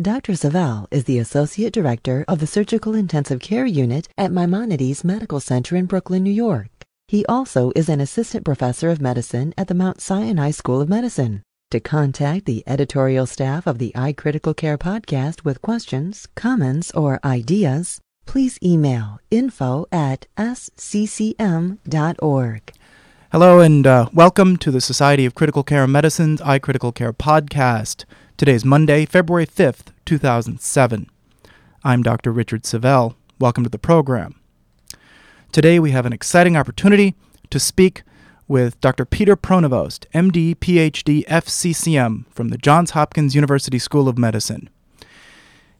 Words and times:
Dr. 0.00 0.36
Savel 0.36 0.86
is 0.92 1.04
the 1.04 1.18
Associate 1.18 1.72
Director 1.72 2.24
of 2.28 2.38
the 2.38 2.46
Surgical 2.46 2.94
Intensive 2.94 3.40
Care 3.40 3.66
Unit 3.66 4.06
at 4.16 4.30
Maimonides 4.30 5.02
Medical 5.02 5.40
Center 5.40 5.74
in 5.74 5.86
Brooklyn, 5.86 6.22
New 6.22 6.30
York. 6.30 6.68
He 7.08 7.26
also 7.26 7.72
is 7.74 7.88
an 7.88 8.00
Assistant 8.00 8.44
Professor 8.44 8.90
of 8.90 9.00
Medicine 9.00 9.52
at 9.58 9.66
the 9.66 9.74
Mount 9.74 10.00
Sinai 10.00 10.52
School 10.52 10.80
of 10.80 10.88
Medicine. 10.88 11.42
To 11.72 11.80
contact 11.80 12.44
the 12.46 12.62
editorial 12.64 13.26
staff 13.26 13.66
of 13.66 13.78
the 13.78 13.90
iCritical 13.96 14.56
Care 14.56 14.78
podcast 14.78 15.44
with 15.44 15.62
questions, 15.62 16.28
comments, 16.36 16.92
or 16.92 17.18
ideas, 17.24 18.00
please 18.24 18.56
email 18.62 19.18
info 19.32 19.86
at 19.90 20.28
sccm.org. 20.38 21.82
Hello 23.32 23.60
and 23.60 23.84
uh, 23.84 24.08
welcome 24.14 24.56
to 24.58 24.70
the 24.70 24.80
Society 24.80 25.26
of 25.26 25.34
Critical 25.34 25.64
Care 25.64 25.88
Medicine's 25.88 26.40
iCritical 26.40 26.94
Care 26.94 27.12
podcast. 27.12 28.04
Today 28.38 28.54
is 28.54 28.64
Monday, 28.64 29.04
February 29.04 29.48
5th, 29.48 29.86
2007. 30.04 31.10
I'm 31.82 32.04
Dr. 32.04 32.30
Richard 32.30 32.62
Savel. 32.62 33.16
Welcome 33.40 33.64
to 33.64 33.68
the 33.68 33.80
program. 33.80 34.40
Today 35.50 35.80
we 35.80 35.90
have 35.90 36.06
an 36.06 36.12
exciting 36.12 36.56
opportunity 36.56 37.16
to 37.50 37.58
speak 37.58 38.04
with 38.46 38.80
Dr. 38.80 39.04
Peter 39.04 39.34
Pronovost, 39.34 40.06
MD, 40.14 40.54
PhD, 40.54 41.26
FCCM 41.26 42.26
from 42.30 42.50
the 42.50 42.58
Johns 42.58 42.92
Hopkins 42.92 43.34
University 43.34 43.80
School 43.80 44.06
of 44.06 44.16
Medicine. 44.16 44.70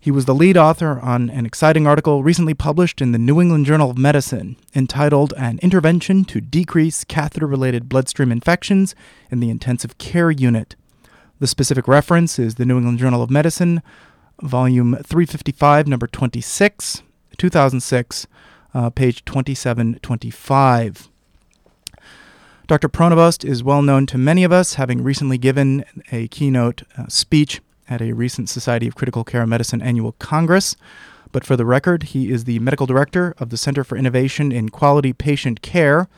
He 0.01 0.11
was 0.11 0.25
the 0.25 0.35
lead 0.35 0.57
author 0.57 0.99
on 0.99 1.31
an 1.31 1.47
exciting 1.47 1.87
article 1.87 2.25
recently 2.25 2.55
published 2.55 3.01
in 3.01 3.13
the 3.13 3.19
New 3.19 3.41
England 3.41 3.67
Journal 3.67 3.93
of 3.93 3.99
Medicine 3.99 4.57
entitled 4.75 5.33
An 5.37 5.61
Intervention 5.63 6.25
to 6.25 6.41
Decrease 6.41 7.05
Catheter 7.05 7.47
Related 7.47 7.89
Bloodstream 7.89 8.33
Infections 8.33 8.97
in 9.31 9.39
the 9.39 9.49
Intensive 9.49 9.97
Care 9.99 10.33
Unit 10.33 10.75
the 11.39 11.47
specific 11.47 11.87
reference 11.87 12.39
is 12.39 12.57
the 12.57 12.65
New 12.65 12.79
England 12.79 12.99
Journal 12.99 13.23
of 13.23 13.31
Medicine, 13.31 13.83
volume 14.43 14.95
355, 14.95 15.87
number 15.87 16.07
26, 16.07 17.03
2006, 17.37 18.27
uh, 18.75 18.91
page 18.91 19.25
2725. 19.25 21.09
Dr. 22.67 22.89
Pronovost 22.89 23.45
is 23.45 23.63
well 23.65 23.83
known 23.83 24.05
to 24.07 24.19
many 24.19 24.45
of 24.45 24.53
us, 24.53 24.75
having 24.75 25.03
recently 25.03 25.39
given 25.39 25.85
a 26.13 26.29
keynote 26.29 26.83
uh, 26.99 27.07
speech 27.09 27.63
at 27.89 28.03
a 28.03 28.13
recent 28.13 28.51
Society 28.51 28.87
of 28.87 28.95
Critical 28.95 29.25
Care 29.25 29.47
Medicine 29.47 29.81
annual 29.81 30.13
congress. 30.13 30.77
But 31.33 31.45
for 31.45 31.57
the 31.57 31.65
record, 31.65 32.03
he 32.05 32.31
is 32.31 32.45
the 32.45 32.59
medical 32.59 32.87
director 32.87 33.35
of 33.39 33.51
the 33.51 33.57
Center 33.57 33.85
for 33.85 33.97
Innovation 33.97 34.53
in 34.53 34.69
Quality 34.69 35.13
Patient 35.13 35.63
Care 35.63 36.09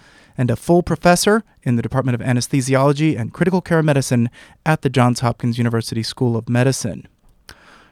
and 0.41 0.51
a 0.51 0.57
full 0.57 0.83
professor 0.83 1.45
in 1.65 1.77
the 1.77 1.83
Department 1.83 2.15
of 2.15 2.27
Anesthesiology 2.27 3.15
and 3.15 3.31
Critical 3.31 3.61
Care 3.61 3.83
Medicine 3.83 4.31
at 4.65 4.81
the 4.81 4.89
Johns 4.89 5.21
Hopkins 5.21 5.59
University 5.59 6.03
School 6.03 6.35
of 6.35 6.49
Medicine. 6.49 7.07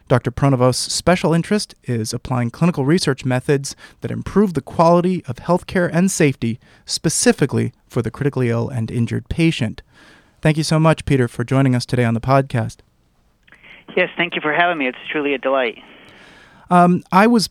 Dr. 0.07 0.31
Pronovost's 0.31 0.91
special 0.91 1.31
interest 1.31 1.75
is 1.83 2.11
applying 2.11 2.49
clinical 2.49 2.85
research 2.85 3.23
methods 3.23 3.75
that 4.01 4.09
improve 4.09 4.55
the 4.55 4.63
quality 4.63 5.23
of 5.25 5.35
healthcare 5.35 5.91
and 5.93 6.09
safety, 6.09 6.59
specifically 6.87 7.71
for 7.87 8.01
the 8.01 8.09
critically 8.09 8.49
ill 8.49 8.67
and 8.67 8.89
injured 8.89 9.29
patient. 9.29 9.83
Thank 10.41 10.57
you 10.57 10.63
so 10.63 10.79
much, 10.79 11.05
Peter, 11.05 11.27
for 11.27 11.43
joining 11.43 11.75
us 11.75 11.85
today 11.85 12.03
on 12.03 12.15
the 12.15 12.19
podcast. 12.19 12.77
Yes, 13.95 14.09
thank 14.17 14.33
you 14.33 14.41
for 14.41 14.53
having 14.53 14.79
me. 14.79 14.87
It's 14.87 14.97
truly 15.11 15.35
a 15.35 15.37
delight. 15.37 15.77
Um, 16.71 17.03
I 17.11 17.27
was 17.27 17.47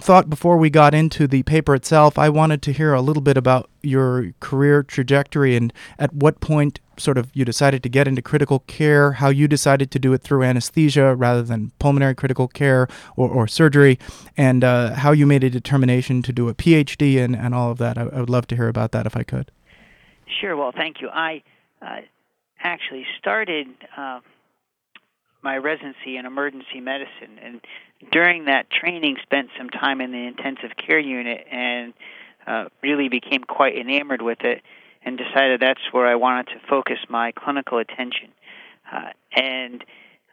thought 0.00 0.30
before 0.30 0.56
we 0.56 0.70
got 0.70 0.94
into 0.94 1.26
the 1.26 1.42
paper 1.42 1.74
itself, 1.74 2.18
I 2.18 2.28
wanted 2.28 2.62
to 2.62 2.72
hear 2.72 2.94
a 2.94 3.00
little 3.00 3.22
bit 3.22 3.36
about 3.36 3.70
your 3.82 4.32
career 4.40 4.82
trajectory 4.82 5.56
and 5.56 5.72
at 5.98 6.12
what 6.14 6.40
point 6.40 6.80
sort 6.96 7.18
of 7.18 7.30
you 7.34 7.44
decided 7.44 7.82
to 7.82 7.88
get 7.88 8.06
into 8.06 8.22
critical 8.22 8.60
care, 8.60 9.12
how 9.12 9.28
you 9.28 9.48
decided 9.48 9.90
to 9.90 9.98
do 9.98 10.12
it 10.12 10.22
through 10.22 10.42
anesthesia 10.42 11.14
rather 11.14 11.42
than 11.42 11.72
pulmonary 11.78 12.14
critical 12.14 12.48
care 12.48 12.86
or, 13.16 13.28
or 13.28 13.48
surgery, 13.48 13.98
and 14.36 14.62
uh, 14.62 14.94
how 14.94 15.12
you 15.12 15.26
made 15.26 15.44
a 15.44 15.50
determination 15.50 16.22
to 16.22 16.32
do 16.32 16.48
a 16.48 16.54
PhD 16.54 17.22
and, 17.22 17.34
and 17.34 17.54
all 17.54 17.70
of 17.70 17.78
that. 17.78 17.98
I, 17.98 18.02
I, 18.02 18.20
would 18.20 18.30
love 18.30 18.46
to 18.48 18.56
hear 18.56 18.68
about 18.68 18.92
that 18.92 19.06
if 19.06 19.16
I 19.16 19.22
could. 19.22 19.50
Sure. 20.40 20.56
Well, 20.56 20.72
thank 20.74 21.00
you. 21.00 21.08
I 21.08 21.42
uh, 21.80 22.00
actually 22.60 23.04
started. 23.18 23.66
Uh, 23.96 24.20
my 25.42 25.56
residency 25.56 26.16
in 26.16 26.24
emergency 26.24 26.80
medicine 26.80 27.38
and 27.42 27.60
during 28.10 28.46
that 28.46 28.70
training 28.70 29.16
spent 29.22 29.50
some 29.56 29.70
time 29.70 30.00
in 30.00 30.12
the 30.12 30.26
intensive 30.26 30.76
care 30.76 30.98
unit 30.98 31.46
and 31.50 31.94
uh, 32.46 32.64
really 32.82 33.08
became 33.08 33.44
quite 33.44 33.76
enamored 33.76 34.22
with 34.22 34.40
it 34.42 34.62
and 35.04 35.18
decided 35.18 35.60
that's 35.60 35.80
where 35.92 36.06
I 36.06 36.16
wanted 36.16 36.48
to 36.48 36.60
focus 36.68 36.98
my 37.08 37.32
clinical 37.32 37.78
attention. 37.78 38.28
Uh, 38.90 39.10
and 39.34 39.84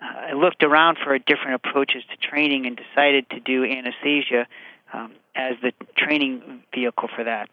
uh, 0.01 0.29
I 0.29 0.33
looked 0.33 0.63
around 0.63 0.97
for 1.03 1.17
different 1.17 1.55
approaches 1.63 2.03
to 2.11 2.27
training 2.27 2.65
and 2.65 2.77
decided 2.77 3.29
to 3.31 3.39
do 3.39 3.63
anesthesia 3.63 4.47
um, 4.93 5.13
as 5.35 5.55
the 5.61 5.71
training 5.95 6.63
vehicle 6.73 7.09
for 7.15 7.23
that. 7.23 7.49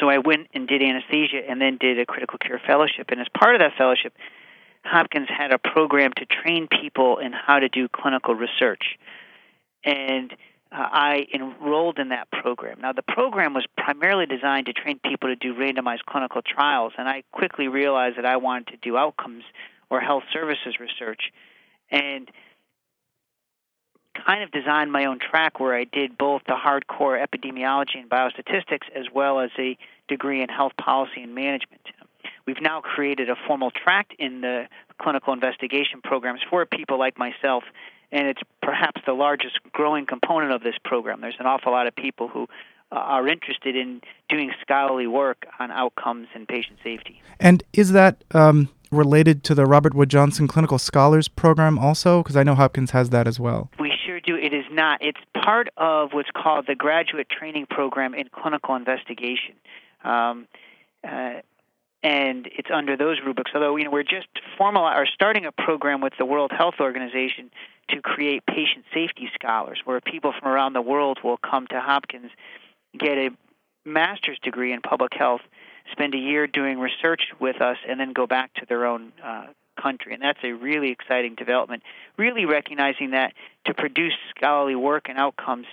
So 0.00 0.08
I 0.08 0.18
went 0.18 0.48
and 0.54 0.68
did 0.68 0.82
anesthesia 0.82 1.40
and 1.48 1.60
then 1.60 1.78
did 1.78 1.98
a 1.98 2.06
critical 2.06 2.38
care 2.38 2.60
fellowship. 2.64 3.10
And 3.10 3.20
as 3.20 3.26
part 3.28 3.54
of 3.54 3.60
that 3.60 3.72
fellowship, 3.76 4.12
Hopkins 4.84 5.28
had 5.28 5.52
a 5.52 5.58
program 5.58 6.12
to 6.16 6.26
train 6.26 6.68
people 6.68 7.18
in 7.18 7.32
how 7.32 7.58
to 7.58 7.68
do 7.68 7.88
clinical 7.88 8.34
research. 8.34 8.98
And 9.84 10.32
uh, 10.70 10.76
I 10.80 11.26
enrolled 11.32 11.98
in 11.98 12.10
that 12.10 12.30
program. 12.30 12.80
Now, 12.80 12.92
the 12.92 13.02
program 13.02 13.54
was 13.54 13.64
primarily 13.76 14.26
designed 14.26 14.66
to 14.66 14.72
train 14.72 15.00
people 15.02 15.28
to 15.28 15.36
do 15.36 15.54
randomized 15.54 16.04
clinical 16.06 16.42
trials, 16.42 16.92
and 16.98 17.08
I 17.08 17.22
quickly 17.32 17.68
realized 17.68 18.18
that 18.18 18.26
I 18.26 18.36
wanted 18.36 18.68
to 18.68 18.76
do 18.82 18.96
outcomes 18.96 19.44
or 19.90 20.00
health 20.00 20.24
services 20.32 20.76
research. 20.78 21.32
And 21.90 22.30
kind 24.26 24.42
of 24.42 24.50
designed 24.50 24.92
my 24.92 25.04
own 25.04 25.18
track 25.18 25.60
where 25.60 25.74
I 25.74 25.84
did 25.84 26.18
both 26.18 26.42
the 26.46 26.54
hardcore 26.54 27.24
epidemiology 27.24 27.96
and 27.96 28.10
biostatistics 28.10 28.88
as 28.94 29.06
well 29.14 29.40
as 29.40 29.50
a 29.58 29.76
degree 30.08 30.42
in 30.42 30.48
health 30.48 30.72
policy 30.76 31.22
and 31.22 31.34
management. 31.34 31.82
We've 32.48 32.62
now 32.62 32.80
created 32.80 33.28
a 33.28 33.36
formal 33.46 33.70
track 33.70 34.12
in 34.18 34.40
the 34.40 34.68
clinical 34.98 35.34
investigation 35.34 36.00
programs 36.02 36.40
for 36.48 36.64
people 36.64 36.98
like 36.98 37.18
myself, 37.18 37.62
and 38.10 38.26
it's 38.26 38.40
perhaps 38.62 39.02
the 39.04 39.12
largest 39.12 39.58
growing 39.70 40.06
component 40.06 40.52
of 40.52 40.62
this 40.62 40.76
program. 40.82 41.20
There's 41.20 41.36
an 41.38 41.44
awful 41.44 41.72
lot 41.72 41.86
of 41.86 41.94
people 41.94 42.26
who 42.26 42.44
uh, 42.90 42.94
are 42.94 43.28
interested 43.28 43.76
in 43.76 44.00
doing 44.30 44.50
scholarly 44.62 45.06
work 45.06 45.44
on 45.58 45.70
outcomes 45.70 46.28
and 46.34 46.48
patient 46.48 46.78
safety. 46.82 47.20
And 47.38 47.62
is 47.74 47.92
that 47.92 48.24
um, 48.30 48.70
related 48.90 49.44
to 49.44 49.54
the 49.54 49.66
Robert 49.66 49.92
Wood 49.92 50.08
Johnson 50.08 50.48
Clinical 50.48 50.78
Scholars 50.78 51.28
Program 51.28 51.78
also? 51.78 52.22
Because 52.22 52.38
I 52.38 52.44
know 52.44 52.54
Hopkins 52.54 52.92
has 52.92 53.10
that 53.10 53.28
as 53.28 53.38
well. 53.38 53.70
We 53.78 53.92
sure 54.06 54.20
do. 54.20 54.36
It 54.36 54.54
is 54.54 54.64
not. 54.70 55.02
It's 55.02 55.20
part 55.34 55.68
of 55.76 56.14
what's 56.14 56.30
called 56.34 56.64
the 56.66 56.74
Graduate 56.74 57.28
Training 57.28 57.66
Program 57.68 58.14
in 58.14 58.30
Clinical 58.32 58.74
Investigation. 58.74 59.54
Um, 60.02 60.48
uh, 61.06 61.42
and 62.02 62.48
it's 62.56 62.70
under 62.72 62.96
those 62.96 63.18
rubrics. 63.24 63.50
Although 63.54 63.76
you 63.76 63.84
know 63.84 63.90
we're 63.90 64.02
just 64.02 64.28
formal 64.56 64.84
or 64.84 65.06
starting 65.06 65.46
a 65.46 65.52
program 65.52 66.00
with 66.00 66.12
the 66.18 66.24
World 66.24 66.52
Health 66.56 66.76
Organization 66.80 67.50
to 67.90 68.00
create 68.00 68.44
patient 68.46 68.84
safety 68.92 69.28
scholars, 69.34 69.80
where 69.84 70.00
people 70.00 70.32
from 70.38 70.48
around 70.48 70.74
the 70.74 70.82
world 70.82 71.18
will 71.24 71.38
come 71.38 71.66
to 71.68 71.80
Hopkins, 71.80 72.30
get 72.98 73.16
a 73.18 73.30
master's 73.84 74.38
degree 74.40 74.72
in 74.72 74.80
public 74.80 75.12
health, 75.14 75.40
spend 75.90 76.14
a 76.14 76.18
year 76.18 76.46
doing 76.46 76.78
research 76.78 77.22
with 77.40 77.60
us, 77.60 77.78
and 77.88 77.98
then 77.98 78.12
go 78.12 78.26
back 78.26 78.52
to 78.54 78.66
their 78.68 78.86
own 78.86 79.12
uh, 79.24 79.46
country. 79.80 80.12
And 80.12 80.22
that's 80.22 80.40
a 80.44 80.52
really 80.52 80.90
exciting 80.90 81.34
development. 81.34 81.82
Really 82.16 82.44
recognizing 82.44 83.12
that 83.12 83.32
to 83.64 83.74
produce 83.74 84.14
scholarly 84.36 84.74
work 84.74 85.08
and 85.08 85.18
outcomes 85.18 85.66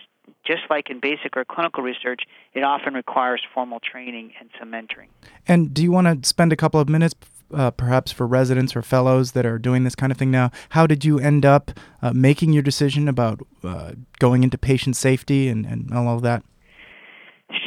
just 0.45 0.63
like 0.69 0.89
in 0.89 0.99
basic 0.99 1.35
or 1.35 1.45
clinical 1.45 1.83
research, 1.83 2.23
it 2.53 2.63
often 2.63 2.93
requires 2.93 3.41
formal 3.53 3.79
training 3.79 4.33
and 4.39 4.49
some 4.59 4.71
mentoring. 4.71 5.07
And 5.47 5.73
do 5.73 5.83
you 5.83 5.91
want 5.91 6.23
to 6.23 6.27
spend 6.27 6.53
a 6.53 6.55
couple 6.55 6.79
of 6.79 6.89
minutes, 6.89 7.15
uh, 7.53 7.71
perhaps 7.71 8.11
for 8.11 8.27
residents 8.27 8.75
or 8.75 8.81
fellows 8.81 9.33
that 9.33 9.45
are 9.45 9.57
doing 9.57 9.83
this 9.83 9.95
kind 9.95 10.11
of 10.11 10.17
thing 10.17 10.31
now? 10.31 10.51
How 10.69 10.87
did 10.87 11.05
you 11.05 11.19
end 11.19 11.45
up 11.45 11.71
uh, 12.01 12.13
making 12.13 12.53
your 12.53 12.63
decision 12.63 13.07
about 13.07 13.41
uh, 13.63 13.93
going 14.19 14.43
into 14.43 14.57
patient 14.57 14.95
safety 14.95 15.47
and, 15.47 15.65
and 15.65 15.93
all 15.93 16.15
of 16.15 16.21
that? 16.21 16.43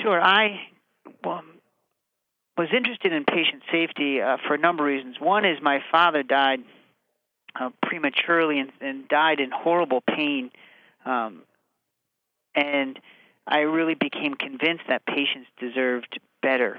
Sure. 0.02 0.20
I 0.20 0.60
well, 1.25 1.43
was 2.56 2.69
interested 2.76 3.12
in 3.12 3.25
patient 3.25 3.62
safety 3.70 4.20
uh, 4.20 4.37
for 4.46 4.55
a 4.55 4.58
number 4.58 4.88
of 4.88 4.94
reasons. 4.94 5.16
One 5.20 5.44
is 5.44 5.58
my 5.62 5.81
father 5.90 6.22
died 6.22 6.60
uh, 7.58 7.70
prematurely 7.82 8.58
and, 8.58 8.72
and, 8.81 9.08
died 9.08 9.40
in 9.40 9.50
horrible 9.50 10.00
pain. 10.00 10.50
Um, 11.05 11.43
and 12.58 12.99
I 13.46 13.60
really 13.60 13.94
became 13.94 14.34
convinced 14.34 14.84
that 14.88 15.06
patients 15.06 15.49
deserved 15.60 16.19
better. 16.43 16.78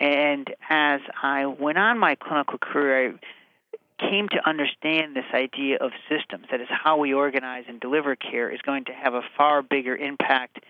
And 0.00 0.48
as 0.68 1.00
I 1.22 1.46
went 1.46 1.76
on 1.78 1.98
my 1.98 2.14
clinical 2.14 2.58
career, 2.58 3.14
I 3.14 4.08
came 4.08 4.28
to 4.30 4.48
understand 4.48 5.14
this 5.14 5.26
idea 5.34 5.76
of 5.78 5.90
systems 6.08 6.46
that 6.50 6.60
is 6.60 6.68
how 6.70 6.96
we 6.96 7.12
organize 7.12 7.64
and 7.68 7.80
deliver 7.80 8.16
care 8.16 8.50
is 8.50 8.60
going 8.62 8.84
to 8.86 8.92
have 8.92 9.14
a 9.14 9.22
far 9.36 9.62
bigger 9.62 9.94
impact 9.94 10.60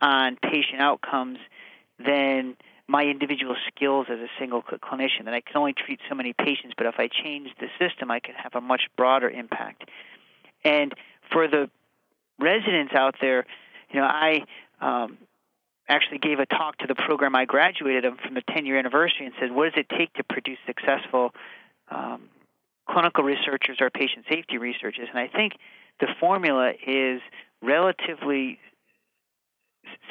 on 0.00 0.36
patient 0.36 0.80
outcomes 0.80 1.38
than 2.04 2.56
my 2.88 3.04
individual 3.04 3.54
skills 3.68 4.06
as 4.10 4.18
a 4.18 4.28
single 4.38 4.62
clinician 4.62 5.26
that 5.26 5.34
I 5.34 5.42
can 5.42 5.56
only 5.56 5.74
treat 5.74 6.00
so 6.08 6.14
many 6.14 6.32
patients, 6.32 6.74
but 6.76 6.86
if 6.86 6.96
I 6.98 7.08
change 7.08 7.50
the 7.60 7.68
system, 7.78 8.10
I 8.10 8.18
can 8.18 8.34
have 8.34 8.54
a 8.56 8.60
much 8.60 8.82
broader 8.96 9.30
impact. 9.30 9.84
And 10.64 10.92
for 11.30 11.46
the 11.46 11.70
residents 12.40 12.92
out 12.94 13.16
there, 13.20 13.46
you 13.90 14.00
know, 14.00 14.06
I 14.06 14.44
um, 14.80 15.18
actually 15.88 16.18
gave 16.18 16.38
a 16.38 16.46
talk 16.46 16.78
to 16.78 16.86
the 16.86 16.94
program 16.94 17.34
I 17.34 17.44
graduated 17.44 18.04
from 18.24 18.34
the 18.34 18.42
10 18.42 18.66
year 18.66 18.78
anniversary 18.78 19.26
and 19.26 19.34
said, 19.40 19.52
what 19.52 19.72
does 19.72 19.84
it 19.84 19.88
take 19.96 20.12
to 20.14 20.24
produce 20.24 20.58
successful 20.66 21.32
um, 21.90 22.28
clinical 22.88 23.24
researchers 23.24 23.78
or 23.80 23.90
patient 23.90 24.24
safety 24.28 24.58
researchers? 24.58 25.08
And 25.10 25.18
I 25.18 25.26
think 25.26 25.54
the 25.98 26.08
formula 26.18 26.72
is 26.86 27.20
relatively 27.62 28.58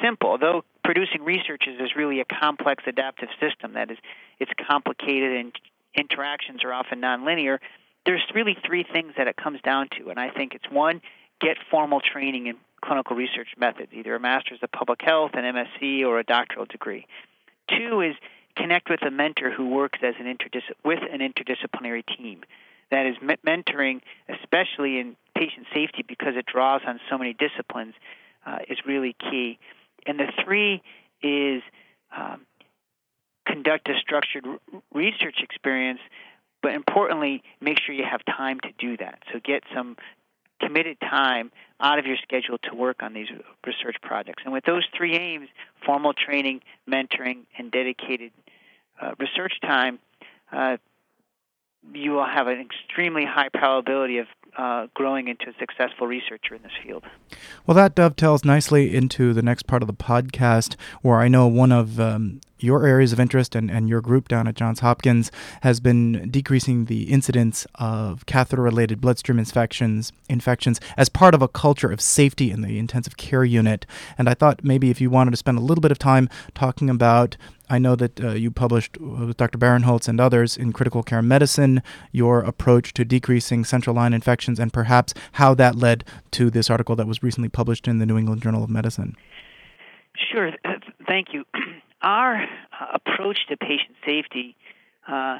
simple, 0.02 0.38
though 0.38 0.64
producing 0.84 1.22
researchers 1.22 1.80
is 1.80 1.96
really 1.96 2.20
a 2.20 2.24
complex 2.24 2.84
adaptive 2.86 3.28
system 3.40 3.74
that 3.74 3.90
is 3.90 3.98
it's 4.38 4.52
complicated 4.68 5.36
and 5.36 5.52
interactions 5.94 6.64
are 6.64 6.72
often 6.72 7.00
nonlinear. 7.00 7.58
There's 8.06 8.22
really 8.34 8.56
three 8.64 8.84
things 8.84 9.12
that 9.16 9.28
it 9.28 9.36
comes 9.36 9.60
down 9.60 9.88
to, 9.98 10.10
and 10.10 10.18
I 10.18 10.30
think 10.30 10.54
it's 10.54 10.70
one, 10.70 11.02
get 11.40 11.56
formal 11.70 12.00
training 12.00 12.46
in 12.46 12.56
clinical 12.82 13.16
research 13.16 13.48
methods, 13.58 13.92
either 13.92 14.14
a 14.14 14.20
master's 14.20 14.58
of 14.62 14.70
public 14.72 15.00
health, 15.02 15.32
an 15.34 15.44
MSc, 15.44 16.04
or 16.04 16.18
a 16.18 16.24
doctoral 16.24 16.66
degree. 16.66 17.06
Two 17.68 18.00
is 18.00 18.14
connect 18.56 18.90
with 18.90 19.02
a 19.02 19.10
mentor 19.10 19.50
who 19.50 19.68
works 19.68 19.98
as 20.02 20.14
an 20.18 20.26
interdis- 20.26 20.74
with 20.84 21.00
an 21.10 21.20
interdisciplinary 21.20 22.04
team. 22.16 22.42
That 22.90 23.06
is 23.06 23.16
mentoring, 23.18 24.00
especially 24.28 24.98
in 24.98 25.16
patient 25.36 25.66
safety, 25.72 26.04
because 26.06 26.34
it 26.36 26.46
draws 26.46 26.82
on 26.86 27.00
so 27.08 27.16
many 27.16 27.32
disciplines, 27.32 27.94
uh, 28.44 28.58
is 28.68 28.78
really 28.86 29.14
key. 29.30 29.58
And 30.06 30.18
the 30.18 30.32
three 30.44 30.82
is 31.22 31.62
um, 32.16 32.46
conduct 33.46 33.88
a 33.88 33.98
structured 34.00 34.44
research 34.92 35.36
experience, 35.42 36.00
but 36.62 36.72
importantly, 36.72 37.42
make 37.60 37.78
sure 37.78 37.94
you 37.94 38.04
have 38.04 38.24
time 38.24 38.58
to 38.60 38.72
do 38.78 38.96
that. 38.96 39.22
So 39.32 39.40
get 39.42 39.62
some 39.74 39.96
committed 40.60 41.00
time 41.00 41.50
out 41.80 41.98
of 41.98 42.06
your 42.06 42.16
schedule 42.22 42.58
to 42.58 42.74
work 42.74 43.02
on 43.02 43.14
these 43.14 43.28
research 43.66 43.96
projects. 44.02 44.42
And 44.44 44.52
with 44.52 44.64
those 44.64 44.84
three 44.96 45.16
aims 45.16 45.48
formal 45.84 46.12
training, 46.12 46.60
mentoring, 46.88 47.46
and 47.58 47.70
dedicated 47.70 48.32
uh, 49.00 49.12
research 49.18 49.54
time 49.62 49.98
uh, 50.52 50.76
you 51.94 52.12
will 52.12 52.26
have 52.26 52.46
an 52.46 52.60
extremely 52.60 53.24
high 53.24 53.48
probability 53.48 54.18
of 54.18 54.26
uh, 54.56 54.86
growing 54.94 55.28
into 55.28 55.48
a 55.48 55.54
successful 55.58 56.06
researcher 56.06 56.54
in 56.54 56.62
this 56.62 56.72
field. 56.82 57.04
Well, 57.66 57.74
that 57.74 57.94
dovetails 57.94 58.44
nicely 58.44 58.94
into 58.94 59.32
the 59.32 59.42
next 59.42 59.66
part 59.66 59.82
of 59.82 59.86
the 59.86 59.94
podcast, 59.94 60.76
where 61.02 61.18
I 61.18 61.28
know 61.28 61.46
one 61.46 61.72
of 61.72 62.00
um, 62.00 62.40
your 62.62 62.86
areas 62.86 63.12
of 63.12 63.20
interest 63.20 63.54
and, 63.54 63.70
and 63.70 63.88
your 63.88 64.00
group 64.00 64.28
down 64.28 64.46
at 64.46 64.54
Johns 64.54 64.80
Hopkins 64.80 65.30
has 65.62 65.80
been 65.80 66.30
decreasing 66.30 66.86
the 66.86 67.04
incidence 67.04 67.66
of 67.76 68.26
catheter 68.26 68.62
related 68.62 69.00
bloodstream 69.00 69.38
infections 69.38 70.12
infections 70.28 70.80
as 70.96 71.08
part 71.08 71.34
of 71.34 71.42
a 71.42 71.48
culture 71.48 71.90
of 71.90 72.00
safety 72.00 72.50
in 72.50 72.62
the 72.62 72.78
intensive 72.78 73.16
care 73.16 73.44
unit. 73.44 73.86
And 74.18 74.28
I 74.28 74.34
thought 74.34 74.64
maybe 74.64 74.90
if 74.90 75.00
you 75.00 75.10
wanted 75.10 75.32
to 75.32 75.36
spend 75.36 75.58
a 75.58 75.62
little 75.62 75.82
bit 75.82 75.90
of 75.92 75.98
time 75.98 76.28
talking 76.54 76.90
about 76.90 77.36
I 77.72 77.78
know 77.78 77.94
that 77.94 78.20
uh, 78.20 78.30
you 78.30 78.50
published 78.50 78.98
with 78.98 79.36
Dr. 79.36 79.56
Berenholtz 79.56 80.08
and 80.08 80.20
others 80.20 80.56
in 80.56 80.72
Critical 80.72 81.04
Care 81.04 81.22
Medicine 81.22 81.84
your 82.10 82.40
approach 82.40 82.92
to 82.94 83.04
decreasing 83.04 83.64
central 83.64 83.94
line 83.94 84.12
infections 84.12 84.39
and 84.48 84.72
perhaps 84.72 85.14
how 85.32 85.54
that 85.54 85.76
led 85.76 86.04
to 86.32 86.50
this 86.50 86.70
article 86.70 86.96
that 86.96 87.06
was 87.06 87.22
recently 87.22 87.48
published 87.48 87.86
in 87.86 87.98
the 87.98 88.06
New 88.06 88.18
England 88.18 88.42
Journal 88.42 88.64
of 88.64 88.70
Medicine. 88.70 89.16
Sure. 90.32 90.52
Thank 91.06 91.28
you. 91.32 91.44
Our 92.02 92.36
uh, 92.42 92.46
approach 92.94 93.46
to 93.48 93.56
patient 93.56 93.96
safety 94.06 94.56
uh, 95.06 95.38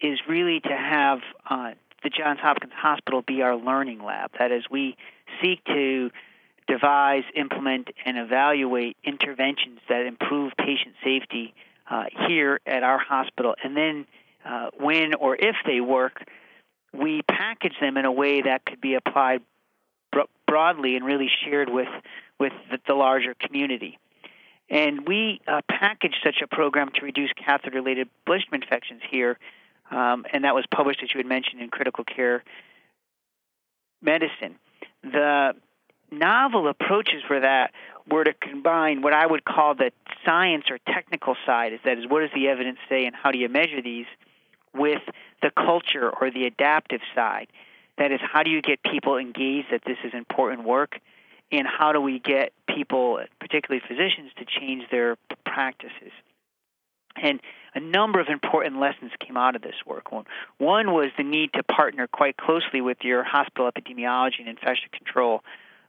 is 0.00 0.18
really 0.28 0.60
to 0.60 0.76
have 0.76 1.20
uh, 1.48 1.72
the 2.02 2.10
Johns 2.10 2.40
Hopkins 2.40 2.72
Hospital 2.74 3.22
be 3.22 3.42
our 3.42 3.56
learning 3.56 4.02
lab. 4.02 4.32
That 4.38 4.50
is, 4.50 4.64
we 4.70 4.96
seek 5.40 5.64
to 5.66 6.10
devise, 6.68 7.24
implement, 7.34 7.88
and 8.04 8.18
evaluate 8.18 8.96
interventions 9.04 9.80
that 9.88 10.04
improve 10.04 10.52
patient 10.58 10.94
safety 11.02 11.54
uh, 11.90 12.04
here 12.26 12.60
at 12.66 12.82
our 12.82 12.98
hospital. 12.98 13.54
And 13.62 13.76
then, 13.76 14.06
uh, 14.44 14.70
when 14.78 15.14
or 15.14 15.36
if 15.36 15.56
they 15.64 15.80
work, 15.80 16.24
we 16.92 17.22
package 17.22 17.74
them 17.80 17.96
in 17.96 18.04
a 18.04 18.12
way 18.12 18.42
that 18.42 18.64
could 18.64 18.80
be 18.80 18.94
applied 18.94 19.42
bro- 20.10 20.28
broadly 20.46 20.96
and 20.96 21.04
really 21.04 21.30
shared 21.44 21.68
with 21.68 21.88
with 22.38 22.52
the, 22.70 22.78
the 22.86 22.94
larger 22.94 23.34
community. 23.34 23.98
And 24.68 25.06
we 25.06 25.40
uh, 25.46 25.60
packaged 25.68 26.16
such 26.24 26.40
a 26.42 26.46
program 26.46 26.90
to 26.94 27.04
reduce 27.04 27.30
catheter-related 27.34 28.08
bloodstream 28.24 28.62
infections 28.62 29.02
here, 29.08 29.38
um, 29.90 30.24
and 30.32 30.44
that 30.44 30.54
was 30.54 30.64
published, 30.74 31.02
as 31.02 31.12
you 31.12 31.18
had 31.18 31.26
mentioned, 31.26 31.60
in 31.60 31.68
Critical 31.68 32.04
Care 32.04 32.42
Medicine. 34.00 34.56
The 35.02 35.54
novel 36.10 36.68
approaches 36.68 37.22
for 37.26 37.40
that 37.40 37.72
were 38.10 38.24
to 38.24 38.32
combine 38.32 39.02
what 39.02 39.12
I 39.12 39.26
would 39.26 39.44
call 39.44 39.74
the 39.74 39.92
science 40.24 40.64
or 40.70 40.78
technical 40.86 41.36
side, 41.46 41.72
is 41.72 41.80
that 41.84 41.98
is 41.98 42.06
what 42.08 42.20
does 42.20 42.30
the 42.34 42.48
evidence 42.48 42.78
say 42.88 43.04
and 43.04 43.14
how 43.14 43.30
do 43.30 43.38
you 43.38 43.48
measure 43.48 43.82
these, 43.82 44.06
with 44.74 45.02
the 45.42 45.50
culture 45.50 46.10
or 46.10 46.30
the 46.30 46.46
adaptive 46.46 47.00
side. 47.14 47.48
That 47.98 48.10
is, 48.10 48.20
how 48.22 48.42
do 48.42 48.50
you 48.50 48.62
get 48.62 48.82
people 48.82 49.18
engaged 49.18 49.68
that 49.70 49.82
this 49.84 49.98
is 50.04 50.14
important 50.14 50.64
work? 50.64 50.98
and 51.52 51.66
how 51.66 51.92
do 51.92 52.00
we 52.00 52.18
get 52.18 52.52
people, 52.66 53.20
particularly 53.38 53.82
physicians, 53.86 54.32
to 54.38 54.44
change 54.44 54.84
their 54.90 55.16
practices. 55.44 56.12
And 57.22 57.40
a 57.74 57.80
number 57.80 58.20
of 58.20 58.28
important 58.28 58.80
lessons 58.80 59.12
came 59.20 59.36
out 59.36 59.54
of 59.54 59.62
this 59.62 59.74
work. 59.86 60.10
One 60.10 60.92
was 60.92 61.10
the 61.16 61.22
need 61.22 61.52
to 61.52 61.62
partner 61.62 62.06
quite 62.06 62.38
closely 62.38 62.80
with 62.80 62.98
your 63.02 63.22
hospital 63.22 63.70
epidemiology 63.70 64.40
and 64.40 64.48
infection 64.48 64.88
control, 64.92 65.44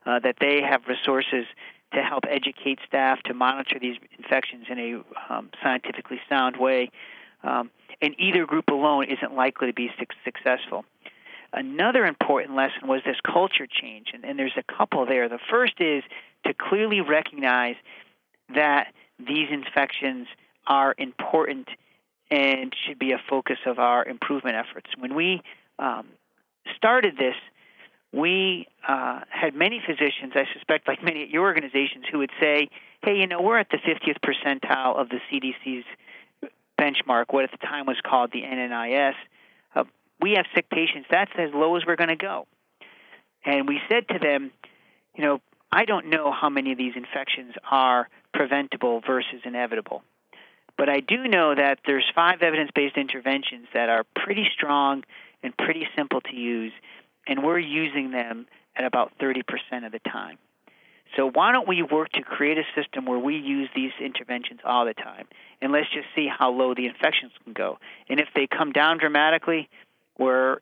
uh, 0.06 0.20
that 0.20 0.36
they 0.40 0.62
have 0.62 0.82
resources 0.88 1.46
to 1.94 2.02
help 2.02 2.26
educate 2.30 2.80
staff 2.86 3.22
to 3.24 3.34
monitor 3.34 3.80
these 3.80 3.96
infections 4.18 4.66
in 4.70 4.80
a 4.80 5.34
um, 5.34 5.50
scientifically 5.62 6.19
sound 6.28 6.57
way. 6.57 6.90
Um, 7.44 7.72
and 8.02 8.16
either 8.18 8.45
group 8.45 8.66
alone 8.69 9.06
isn't 9.06 9.33
likely 9.35 9.68
to 9.68 9.73
be 9.73 9.90
su- 10.00 10.06
successful. 10.23 10.85
Another 11.52 12.06
important 12.06 12.56
lesson 12.56 12.88
was 12.88 13.02
this 13.06 13.18
culture 13.23 13.68
change, 13.68 14.07
and, 14.14 14.26
and 14.26 14.40
there's 14.40 14.57
a 14.57 14.64
couple 14.64 15.06
there. 15.06 15.30
The 15.30 15.40
first 15.50 15.80
is 15.80 16.04
to 16.45 16.54
clearly 16.54 17.02
recognize 17.02 17.76
that 18.54 18.94
these 19.19 19.50
infections 19.52 20.28
are 20.66 20.95
important 20.97 21.68
and 22.31 22.73
should 22.85 22.97
be 22.97 23.12
a 23.12 23.21
focus 23.30 23.57
of 23.66 23.78
our 23.78 24.04
improvement 24.04 24.56
efforts. 24.56 24.90
When 24.97 25.14
we 25.14 25.42
um, 25.78 26.07
started 26.76 27.18
this, 27.18 27.35
we 28.12 28.68
uh, 28.88 29.21
had 29.30 29.56
many 29.56 29.81
physicians, 29.85 30.33
I 30.35 30.45
suspect, 30.54 30.88
like 30.88 31.04
many 31.04 31.23
at 31.23 31.30
your 31.30 31.44
organizations, 31.44 32.06
who 32.12 32.19
would 32.19 32.31
say, 32.40 32.69
hey, 33.04 33.18
you 33.18 33.28
know, 33.28 33.42
we're 33.42 33.57
at 33.57 33.69
the 33.69 33.78
50th 33.78 34.18
percentile 34.23 34.95
of 34.95 35.09
the 35.09 35.19
CDC's 35.31 35.85
benchmark, 36.83 37.25
what 37.30 37.44
at 37.44 37.52
the 37.52 37.66
time 37.66 37.85
was 37.85 37.97
called 38.04 38.31
the 38.31 38.42
NNIS 38.42 39.13
uh, 39.75 39.83
we 40.21 40.33
have 40.33 40.45
sick 40.56 40.69
patients. 40.69 41.07
That's 41.09 41.31
as 41.37 41.49
low 41.54 41.75
as 41.75 41.83
we're 41.85 41.95
going 41.95 42.09
to 42.09 42.16
go. 42.16 42.47
And 43.45 43.68
we 43.68 43.80
said 43.90 44.07
to 44.09 44.19
them, 44.19 44.52
you 45.16 45.23
know, 45.23 45.42
I 45.71 45.85
don't 45.85 46.07
know 46.07 46.31
how 46.31 46.49
many 46.49 46.71
of 46.71 46.78
these 46.78 46.94
infections 46.95 47.54
are 47.69 48.07
preventable 48.33 49.02
versus 49.06 49.42
inevitable. 49.44 50.04
But 50.78 50.90
I 50.90 51.02
do 51.02 51.28
know 51.28 51.54
that 51.54 51.80
there's 51.85 52.06
five 52.16 52.42
evidence-based 52.42 52.97
interventions 52.97 53.68
that 53.73 53.90
are 53.90 54.04
pretty 54.16 54.47
strong 54.54 55.04
and 55.44 55.56
pretty 55.56 55.87
simple 55.95 56.21
to 56.21 56.35
use, 56.35 56.71
and 57.28 57.44
we're 57.44 57.59
using 57.59 58.11
them 58.11 58.47
at 58.75 58.85
about 58.85 59.11
30% 59.19 59.44
of 59.85 59.92
the 59.92 59.99
time. 59.99 60.37
So 61.16 61.30
why 61.30 61.52
don't 61.52 61.68
we 61.68 61.84
work 61.84 62.10
to 62.14 62.22
create 62.22 62.58
a 62.58 62.64
system 62.76 63.06
where 63.06 63.20
we 63.20 63.36
use 63.36 63.70
these 63.76 63.92
interventions 64.00 64.62
all 64.66 64.86
the 64.86 64.94
time, 64.94 65.28
and 65.62 65.72
let's 65.72 65.90
just 65.94 66.08
see 66.16 66.28
how 66.28 66.52
low 66.52 66.74
the 66.74 66.88
infections 66.88 67.32
can 67.44 67.54
go. 67.54 67.78
And 68.10 68.20
if 68.20 68.30
they 68.36 68.48
come 68.48 68.72
down 68.72 68.98
dramatically, 68.98 69.70
we're 70.18 70.58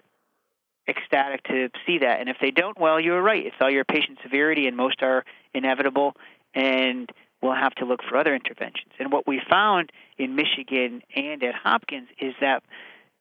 ecstatic 0.88 1.44
to 1.44 1.70
see 1.86 2.00
that. 2.00 2.20
And 2.20 2.28
if 2.28 2.38
they 2.42 2.52
don't, 2.52 2.78
well, 2.78 3.00
you're 3.00 3.22
right. 3.22 3.46
It's 3.46 3.56
all 3.62 3.70
your 3.70 3.86
patient 3.86 4.20
severity, 4.24 4.68
and 4.68 4.76
most 4.76 5.02
are 5.02 5.24
inevitable, 5.54 6.16
and 6.54 7.10
we'll 7.42 7.56
have 7.56 7.74
to 7.76 7.86
look 7.86 8.02
for 8.08 8.18
other 8.18 8.36
interventions. 8.36 8.92
And 9.00 9.12
what 9.12 9.26
we 9.26 9.42
found 9.50 9.92
in 10.18 10.36
Michigan 10.36 11.02
and 11.16 11.42
at 11.44 11.56
Hopkins 11.56 12.10
is 12.20 12.34
that 12.42 12.64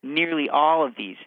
nearly 0.03 0.49
all 0.49 0.85
of 0.85 0.95
these, 0.97 1.17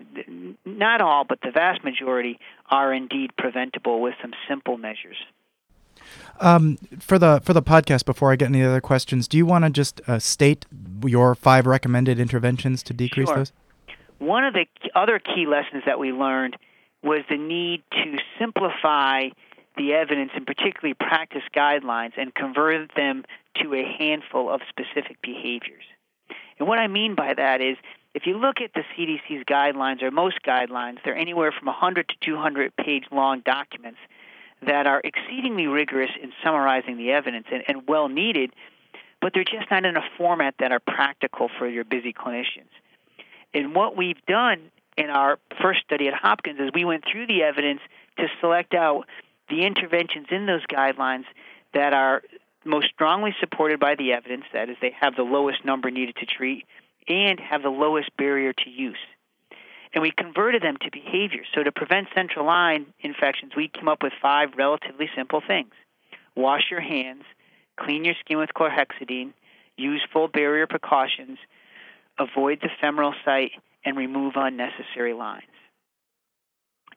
not 0.64 1.00
all, 1.00 1.24
but 1.24 1.40
the 1.40 1.50
vast 1.50 1.82
majority, 1.82 2.38
are 2.70 2.92
indeed 2.92 3.30
preventable 3.38 4.00
with 4.00 4.14
some 4.20 4.32
simple 4.48 4.76
measures. 4.76 5.16
Um, 6.40 6.78
for 6.98 7.18
the 7.18 7.40
for 7.44 7.52
the 7.52 7.62
podcast, 7.62 8.04
before 8.04 8.32
I 8.32 8.36
get 8.36 8.48
any 8.48 8.62
other 8.62 8.80
questions, 8.80 9.28
do 9.28 9.36
you 9.36 9.46
want 9.46 9.64
to 9.64 9.70
just 9.70 10.00
uh, 10.08 10.18
state 10.18 10.66
your 11.04 11.34
five 11.34 11.66
recommended 11.66 12.18
interventions 12.18 12.82
to 12.84 12.92
decrease 12.92 13.28
sure. 13.28 13.36
those? 13.36 13.52
One 14.18 14.44
of 14.44 14.54
the 14.54 14.66
other 14.94 15.18
key 15.18 15.46
lessons 15.46 15.82
that 15.86 15.98
we 15.98 16.12
learned 16.12 16.56
was 17.02 17.20
the 17.28 17.36
need 17.36 17.82
to 17.92 18.16
simplify 18.38 19.28
the 19.76 19.92
evidence 19.92 20.30
and 20.34 20.46
particularly 20.46 20.94
practice 20.94 21.42
guidelines 21.54 22.12
and 22.16 22.34
convert 22.34 22.94
them 22.96 23.24
to 23.62 23.74
a 23.74 23.84
handful 23.98 24.48
of 24.48 24.60
specific 24.68 25.20
behaviors. 25.20 25.84
And 26.58 26.68
what 26.68 26.78
I 26.78 26.86
mean 26.86 27.14
by 27.14 27.34
that 27.34 27.60
is 27.60 27.76
if 28.14 28.26
you 28.26 28.38
look 28.38 28.60
at 28.60 28.72
the 28.74 28.84
CDC's 28.96 29.44
guidelines 29.44 30.02
or 30.02 30.10
most 30.10 30.38
guidelines, 30.46 30.98
they're 31.04 31.16
anywhere 31.16 31.52
from 31.52 31.66
100 31.66 32.08
to 32.08 32.14
200 32.20 32.76
page 32.76 33.04
long 33.10 33.40
documents 33.40 33.98
that 34.66 34.86
are 34.86 35.00
exceedingly 35.04 35.66
rigorous 35.66 36.10
in 36.22 36.32
summarizing 36.42 36.96
the 36.96 37.12
evidence 37.12 37.46
and, 37.52 37.62
and 37.68 37.88
well 37.88 38.08
needed, 38.08 38.50
but 39.20 39.32
they're 39.34 39.44
just 39.44 39.70
not 39.70 39.84
in 39.84 39.96
a 39.96 40.04
format 40.16 40.54
that 40.58 40.72
are 40.72 40.80
practical 40.80 41.48
for 41.58 41.66
your 41.68 41.84
busy 41.84 42.12
clinicians. 42.12 42.70
And 43.52 43.74
what 43.74 43.96
we've 43.96 44.24
done 44.26 44.70
in 44.96 45.10
our 45.10 45.38
first 45.60 45.80
study 45.84 46.08
at 46.08 46.14
Hopkins 46.14 46.60
is 46.60 46.70
we 46.74 46.84
went 46.84 47.04
through 47.10 47.26
the 47.26 47.42
evidence 47.42 47.80
to 48.18 48.26
select 48.40 48.74
out 48.74 49.06
the 49.48 49.64
interventions 49.64 50.26
in 50.30 50.46
those 50.46 50.64
guidelines 50.66 51.24
that 51.72 51.92
are 51.92 52.22
most 52.64 52.88
strongly 52.88 53.34
supported 53.40 53.78
by 53.78 53.94
the 53.94 54.12
evidence, 54.12 54.44
that 54.52 54.70
is, 54.70 54.76
they 54.80 54.94
have 54.98 55.16
the 55.16 55.22
lowest 55.22 55.64
number 55.64 55.90
needed 55.90 56.16
to 56.16 56.26
treat 56.26 56.64
and 57.08 57.38
have 57.38 57.62
the 57.62 57.68
lowest 57.68 58.16
barrier 58.16 58.52
to 58.52 58.70
use. 58.70 58.96
And 59.94 60.02
we 60.02 60.10
converted 60.10 60.62
them 60.62 60.76
to 60.82 60.90
behaviors. 60.90 61.46
So 61.54 61.62
to 61.62 61.72
prevent 61.72 62.08
central 62.14 62.44
line 62.44 62.86
infections, 63.00 63.52
we 63.56 63.68
came 63.68 63.88
up 63.88 64.02
with 64.02 64.12
five 64.20 64.50
relatively 64.56 65.08
simple 65.16 65.40
things 65.46 65.72
wash 66.36 66.64
your 66.68 66.80
hands, 66.80 67.22
clean 67.78 68.04
your 68.04 68.14
skin 68.18 68.38
with 68.38 68.50
chlorhexidine, 68.56 69.32
use 69.76 70.02
full 70.12 70.26
barrier 70.26 70.66
precautions, 70.66 71.38
avoid 72.18 72.60
the 72.60 72.68
femoral 72.80 73.14
site, 73.24 73.52
and 73.84 73.96
remove 73.96 74.34
unnecessary 74.36 75.12
lines. 75.12 75.44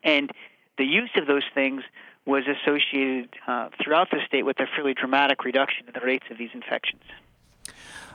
And 0.03 0.31
the 0.77 0.85
use 0.85 1.11
of 1.15 1.27
those 1.27 1.43
things 1.53 1.83
was 2.25 2.43
associated 2.47 3.29
uh, 3.47 3.69
throughout 3.81 4.09
the 4.11 4.19
state 4.25 4.43
with 4.43 4.59
a 4.59 4.65
fairly 4.75 4.93
dramatic 4.93 5.43
reduction 5.43 5.87
in 5.87 5.93
the 5.93 6.05
rates 6.05 6.25
of 6.29 6.37
these 6.37 6.49
infections. 6.53 7.03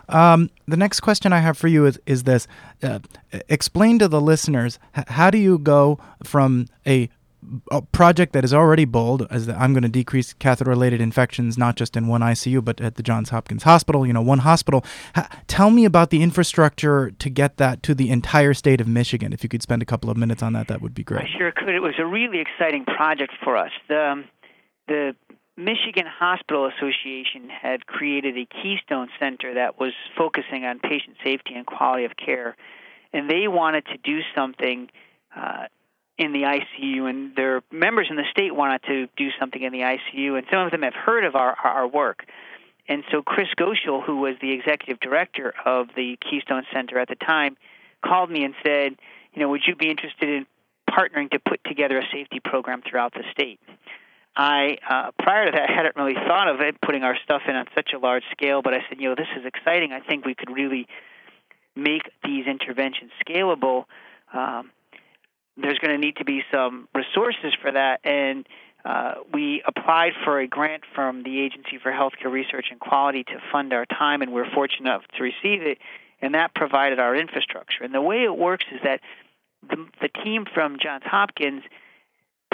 Um, 0.09 0.51
the 0.67 0.77
next 0.77 1.01
question 1.01 1.33
I 1.33 1.39
have 1.39 1.57
for 1.57 1.69
you 1.69 1.87
is, 1.87 2.01
is 2.07 2.25
this 2.25 2.47
uh, 2.83 3.01
Explain 3.49 3.99
to 4.01 4.09
the 4.09 4.21
listeners 4.21 4.79
how 4.93 5.31
do 5.31 5.39
you 5.39 5.59
go 5.59 5.99
from 6.23 6.67
a, 6.87 7.09
a 7.71 7.83
project 7.83 8.33
that 8.33 8.45
is 8.45 8.53
already 8.55 8.85
bold, 8.85 9.27
as 9.31 9.47
the, 9.47 9.59
I'm 9.59 9.73
going 9.73 9.83
to 9.83 9.89
decrease 9.89 10.33
catheter 10.35 10.71
related 10.71 11.01
infections, 11.01 11.59
not 11.59 11.77
just 11.77 11.97
in 11.97 12.07
one 12.07 12.21
ICU, 12.21 12.65
but 12.65 12.81
at 12.81 12.97
the 12.97 13.03
Johns 13.03 13.31
Hopkins 13.31 13.63
Hospital, 13.63 14.07
you 14.07 14.13
know, 14.13 14.23
one 14.23 14.41
hospital. 14.41 14.85
H- 15.17 15.25
tell 15.47 15.71
me 15.71 15.85
about 15.85 16.11
the 16.11 16.23
infrastructure 16.23 17.11
to 17.11 17.31
get 17.31 17.57
that 17.57 17.83
to 17.85 17.95
the 17.95 18.11
entire 18.11 18.55
state 18.55 18.81
of 18.81 18.87
Michigan. 18.89 19.33
If 19.33 19.43
you 19.43 19.49
could 19.49 19.63
spend 19.63 19.83
a 19.83 19.87
couple 19.87 20.11
of 20.11 20.17
minutes 20.17 20.43
on 20.43 20.53
that, 20.53 20.69
that 20.69 20.83
would 20.83 20.95
be 20.95 21.05
great. 21.05 21.23
I 21.23 21.39
sure 21.39 21.53
could. 21.53 21.71
It 21.71 21.81
was 21.81 21.95
a 21.99 22.07
really 22.07 22.41
exciting 22.41 22.85
project 22.85 23.33
for 23.43 23.57
us. 23.57 23.71
The, 23.89 24.25
the 24.89 25.17
Michigan 25.57 26.07
Hospital 26.07 26.67
Association 26.67 27.49
had 27.51 27.87
created 27.87 28.37
a 28.39 28.47
Keystone 28.47 29.09
Center 29.19 29.55
that 29.55 29.79
was 29.79 29.93
focusing 30.17 30.65
on 30.65 30.79
patient 30.79 31.17
safety 31.23 31.55
and 31.55 31.67
quality 31.67 32.05
of 32.05 32.13
care, 32.17 32.57
and 33.13 33.29
they 33.29 33.49
wanted 33.49 33.85
to 33.87 33.99
do 33.99 34.21
something 34.35 34.91
uh, 35.37 35.67
in 36.17 36.33
the 36.33 36.43
ICU, 36.43 37.09
and 37.09 37.37
their 37.37 37.63
members 37.71 38.07
in 38.09 38.17
the 38.17 38.25
state 38.31 38.55
wanted 38.55 38.83
to 38.85 39.09
do 39.17 39.29
something 39.39 39.63
in 39.63 39.73
the 39.73 39.81
ICU, 39.81 40.39
and 40.39 40.47
some 40.51 40.61
of 40.65 40.71
them 40.71 40.83
have 40.83 40.95
heard 40.95 41.25
of 41.25 41.35
our 41.35 41.55
our 41.63 41.87
work. 41.87 42.25
And 42.89 43.05
so 43.11 43.23
Chris 43.23 43.49
Goeschel, 43.57 44.03
who 44.05 44.17
was 44.17 44.37
the 44.41 44.53
executive 44.53 45.01
director 45.01 45.55
of 45.65 45.89
the 45.95 46.19
Keystone 46.29 46.65
Center 46.73 46.99
at 46.99 47.09
the 47.09 47.15
time, 47.15 47.57
called 48.05 48.31
me 48.31 48.45
and 48.45 48.55
said, 48.65 48.97
you 49.35 49.41
know, 49.41 49.49
would 49.51 49.63
you 49.67 49.77
be 49.77 49.89
interested 49.89 50.29
in 50.29 50.47
partnering 50.91 51.31
to 51.31 51.39
put 51.39 51.63
together 51.65 51.99
a 51.99 52.07
safety 52.13 52.41
program 52.41 52.83
throughout 52.83 53.15
the 53.15 53.23
state? 53.31 53.61
I 54.35 54.79
uh, 54.89 55.11
prior 55.19 55.47
to 55.47 55.53
that 55.53 55.69
hadn't 55.69 55.97
really 55.97 56.15
thought 56.15 56.49
of 56.49 56.61
it, 56.61 56.81
putting 56.81 57.03
our 57.03 57.17
stuff 57.25 57.43
in 57.47 57.55
on 57.55 57.67
such 57.75 57.91
a 57.95 57.99
large 57.99 58.25
scale. 58.33 58.63
But 58.63 58.75
I 58.75 58.79
said, 58.89 59.01
you 59.01 59.09
know, 59.09 59.15
this 59.15 59.29
is 59.39 59.45
exciting. 59.45 59.93
I 59.93 60.01
think 60.01 60.25
we 60.25 60.35
could 60.35 60.51
really 60.51 60.87
make 61.77 62.03
these 62.25 62.47
interventions 62.47 63.11
scalable. 63.27 63.85
Um, 64.33 64.71
there's 65.57 65.79
going 65.79 65.95
to 65.95 65.99
need 65.99 66.17
to 66.17 66.25
be 66.25 66.43
some 66.51 66.89
resources 66.95 67.53
for 67.61 67.73
that, 67.73 68.01
and 68.05 68.47
uh, 68.85 69.15
we 69.33 69.63
applied 69.67 70.13
for 70.25 70.41
a 70.41 70.47
grant 70.47 70.83
from 70.95 71.23
the 71.23 71.41
Agency 71.41 71.79
for 71.83 71.93
Healthcare 71.93 72.33
Research 72.33 72.67
and 72.71 72.81
Quality 72.81 73.25
to 73.25 73.39
fund 73.53 73.73
our 73.73 73.87
time, 73.87 74.23
and 74.23 74.33
we're 74.33 74.51
fortunate 74.51 74.89
enough 74.89 75.03
to 75.17 75.23
receive 75.23 75.63
it. 75.63 75.79
And 76.21 76.35
that 76.35 76.55
provided 76.55 76.99
our 76.99 77.15
infrastructure. 77.17 77.85
And 77.85 77.93
the 77.93 78.01
way 78.01 78.23
it 78.23 78.37
works 78.37 78.65
is 78.73 78.81
that 78.85 79.01
the, 79.69 79.87
the 80.01 80.09
team 80.09 80.47
from 80.53 80.79
Johns 80.81 81.03
Hopkins 81.05 81.65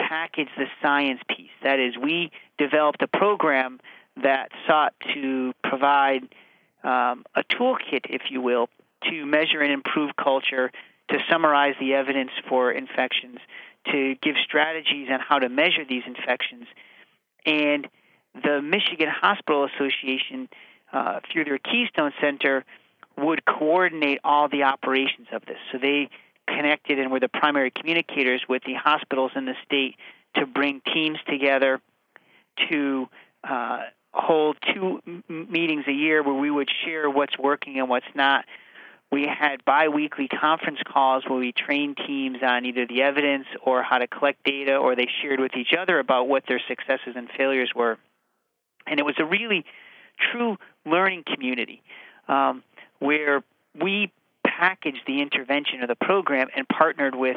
package 0.09 0.49
the 0.57 0.67
science 0.83 1.21
piece. 1.29 1.51
That 1.63 1.79
is, 1.79 1.97
we 1.97 2.31
developed 2.57 3.03
a 3.03 3.09
program 3.09 3.81
that 4.23 4.51
sought 4.67 4.95
to 5.15 5.53
provide 5.63 6.23
um, 6.83 7.25
a 7.35 7.45
toolkit, 7.45 8.07
if 8.09 8.23
you 8.31 8.41
will, 8.41 8.69
to 9.09 9.27
measure 9.27 9.61
and 9.61 9.73
improve 9.73 10.11
culture, 10.17 10.71
to 11.11 11.19
summarize 11.31 11.75
the 11.81 11.95
evidence 11.95 12.31
for 12.49 12.73
infections, 12.73 13.39
to 13.93 14.17
give 14.23 14.37
strategies 14.45 15.09
on 15.11 15.21
how 15.21 15.39
to 15.39 15.49
measure 15.49 15.85
these 15.89 16.03
infections. 16.07 16.67
And 17.47 17.87
the 18.35 18.61
Michigan 18.63 19.09
Hospital 19.09 19.65
Association, 19.65 20.49
uh, 20.93 21.21
through 21.31 21.45
their 21.45 21.59
Keystone 21.59 22.13
Center, 22.21 22.65
would 23.17 23.45
coordinate 23.45 24.21
all 24.25 24.49
the 24.49 24.65
operations 24.65 25.29
of 25.33 25.45
this. 25.47 25.59
So 25.73 25.79
they 25.79 26.09
connected 26.49 26.99
and 26.99 27.11
were 27.11 27.21
the 27.21 27.29
primary 27.29 27.71
communicators 27.71 28.43
with 28.49 28.63
the 28.65 28.75
hospitals 28.75 29.33
in 29.37 29.45
the 29.45 29.55
state 29.65 29.97
to 30.35 30.47
bring 30.47 30.81
teams 30.93 31.19
together 31.29 31.81
to 32.69 33.09
uh, 33.49 33.83
hold 34.13 34.57
two 34.75 35.01
m- 35.07 35.25
meetings 35.29 35.85
a 35.87 35.93
year 35.93 36.23
where 36.23 36.35
we 36.35 36.51
would 36.51 36.69
share 36.85 37.09
what's 37.09 37.39
working 37.39 37.79
and 37.79 37.89
what's 37.89 38.07
not. 38.15 38.45
We 39.11 39.27
had 39.27 39.65
biweekly 39.65 40.29
conference 40.29 40.81
calls 40.87 41.25
where 41.27 41.39
we 41.39 41.53
trained 41.53 41.99
teams 42.07 42.39
on 42.43 42.67
either 42.67 42.87
the 42.87 43.03
evidence 43.03 43.47
or 43.63 43.83
how 43.83 43.99
to 43.99 44.07
collect 44.07 44.45
data, 44.45 44.77
or 44.77 44.97
they 44.97 45.09
shared 45.23 45.41
with 45.41 45.55
each 45.57 45.73
other 45.79 45.99
about 45.99 46.29
what 46.29 46.45
their 46.47 46.61
successes 46.69 47.15
and 47.17 47.29
failures 47.37 47.71
were. 47.75 47.97
And 48.87 49.01
it 49.01 49.07
was 49.07 49.15
a 49.19 49.25
really 49.25 49.65
true 50.33 50.59
learning 50.85 51.25
community 51.25 51.83
um, 52.29 52.63
where 52.99 53.43
we 53.81 54.13
packaged 54.59 55.03
the 55.07 55.21
intervention 55.23 55.83
of 55.83 55.89
the 55.89 55.95
program 55.97 56.49
and 56.57 56.69
partnered 56.69 57.15
with 57.15 57.37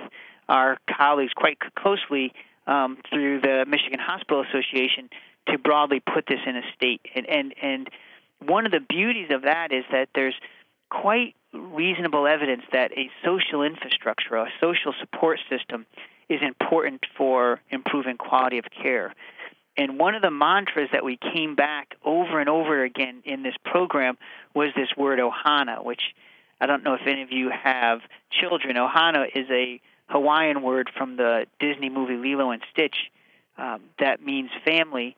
our 0.49 0.77
colleagues 0.89 1.33
quite 1.33 1.57
closely 1.75 2.33
um, 2.67 2.97
through 3.09 3.41
the 3.41 3.65
Michigan 3.67 3.99
Hospital 3.99 4.43
Association 4.43 5.09
to 5.47 5.57
broadly 5.57 5.99
put 5.99 6.25
this 6.27 6.39
in 6.45 6.55
a 6.55 6.61
state. 6.75 7.01
And, 7.15 7.27
and 7.29 7.53
and 7.61 7.89
one 8.45 8.65
of 8.65 8.71
the 8.71 8.79
beauties 8.79 9.29
of 9.31 9.43
that 9.43 9.71
is 9.71 9.83
that 9.91 10.09
there's 10.15 10.35
quite 10.89 11.35
reasonable 11.53 12.27
evidence 12.27 12.63
that 12.71 12.91
a 12.97 13.09
social 13.23 13.61
infrastructure, 13.61 14.35
a 14.35 14.49
social 14.59 14.93
support 14.99 15.39
system, 15.49 15.85
is 16.29 16.41
important 16.41 17.05
for 17.17 17.59
improving 17.69 18.17
quality 18.17 18.57
of 18.57 18.65
care. 18.71 19.13
And 19.77 19.99
one 19.99 20.15
of 20.15 20.21
the 20.21 20.31
mantras 20.31 20.89
that 20.91 21.03
we 21.03 21.17
came 21.17 21.55
back 21.55 21.95
over 22.03 22.39
and 22.39 22.49
over 22.49 22.83
again 22.83 23.21
in 23.25 23.43
this 23.43 23.55
program 23.63 24.17
was 24.53 24.69
this 24.75 24.89
word 24.97 25.19
ohana, 25.19 25.83
which 25.83 26.01
I 26.61 26.67
don't 26.67 26.83
know 26.83 26.93
if 26.93 27.01
any 27.05 27.23
of 27.23 27.31
you 27.31 27.49
have 27.49 27.99
children. 28.31 28.77
Ohana 28.77 29.25
is 29.35 29.47
a 29.49 29.81
Hawaiian 30.07 30.61
word 30.61 30.89
from 30.95 31.17
the 31.17 31.47
Disney 31.59 31.89
movie 31.89 32.15
Lilo 32.15 32.51
and 32.51 32.61
Stitch 32.71 32.95
um, 33.57 33.81
that 33.99 34.23
means 34.23 34.49
family, 34.65 35.15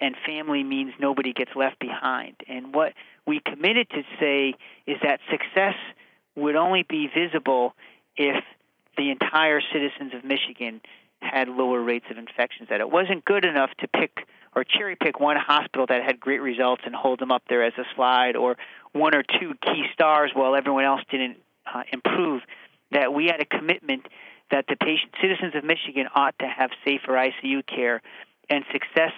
and 0.00 0.14
family 0.26 0.62
means 0.64 0.92
nobody 0.98 1.32
gets 1.32 1.50
left 1.54 1.78
behind. 1.78 2.36
And 2.48 2.74
what 2.74 2.94
we 3.26 3.40
committed 3.40 3.88
to 3.90 4.02
say 4.18 4.54
is 4.86 4.96
that 5.02 5.20
success 5.30 5.74
would 6.34 6.56
only 6.56 6.82
be 6.82 7.08
visible 7.08 7.74
if 8.16 8.42
the 8.96 9.10
entire 9.10 9.60
citizens 9.72 10.14
of 10.14 10.24
Michigan 10.24 10.80
had 11.20 11.48
lower 11.48 11.80
rates 11.80 12.06
of 12.10 12.18
infections. 12.18 12.68
That 12.70 12.80
it 12.80 12.90
wasn't 12.90 13.24
good 13.24 13.44
enough 13.44 13.70
to 13.78 13.88
pick 13.88 14.26
or 14.54 14.64
cherry 14.64 14.96
pick 14.96 15.20
one 15.20 15.36
hospital 15.36 15.86
that 15.86 16.02
had 16.02 16.18
great 16.18 16.40
results 16.40 16.82
and 16.86 16.94
hold 16.94 17.20
them 17.20 17.30
up 17.30 17.42
there 17.48 17.62
as 17.62 17.74
a 17.76 17.84
slide, 17.94 18.36
or 18.36 18.56
one 18.98 19.14
or 19.14 19.22
two 19.22 19.54
key 19.62 19.84
stars 19.92 20.30
while 20.34 20.54
everyone 20.54 20.84
else 20.84 21.00
didn't 21.10 21.38
uh, 21.72 21.82
improve. 21.92 22.42
That 22.92 23.12
we 23.12 23.26
had 23.26 23.40
a 23.40 23.44
commitment 23.44 24.06
that 24.50 24.66
the 24.68 24.76
patient 24.76 25.12
citizens 25.20 25.54
of 25.54 25.64
Michigan 25.64 26.06
ought 26.14 26.38
to 26.38 26.46
have 26.46 26.70
safer 26.84 27.12
ICU 27.12 27.66
care, 27.66 28.00
and 28.48 28.64
success 28.72 29.12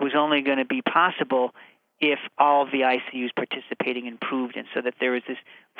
was 0.00 0.12
only 0.16 0.42
going 0.42 0.58
to 0.58 0.64
be 0.64 0.82
possible 0.82 1.54
if 2.00 2.18
all 2.38 2.66
the 2.66 2.80
ICUs 2.80 3.30
participating 3.34 4.06
improved, 4.06 4.56
and 4.56 4.66
so 4.74 4.82
that 4.82 4.94
there 5.00 5.12
was 5.12 5.22
this 5.28 5.38